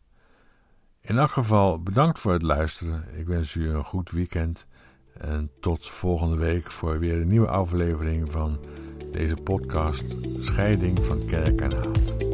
In 1.01 1.17
elk 1.17 1.29
geval 1.29 1.83
bedankt 1.83 2.19
voor 2.19 2.31
het 2.31 2.41
luisteren. 2.41 3.17
Ik 3.17 3.27
wens 3.27 3.55
u 3.55 3.69
een 3.69 3.83
goed 3.83 4.11
weekend. 4.11 4.67
En 5.13 5.51
tot 5.59 5.89
volgende 5.89 6.37
week 6.37 6.71
voor 6.71 6.99
weer 6.99 7.21
een 7.21 7.27
nieuwe 7.27 7.47
aflevering 7.47 8.31
van 8.31 8.59
deze 9.11 9.35
podcast 9.35 10.03
Scheiding 10.39 11.05
van 11.05 11.25
Kerk 11.25 11.61
en 11.61 11.71
Haat. 11.71 12.28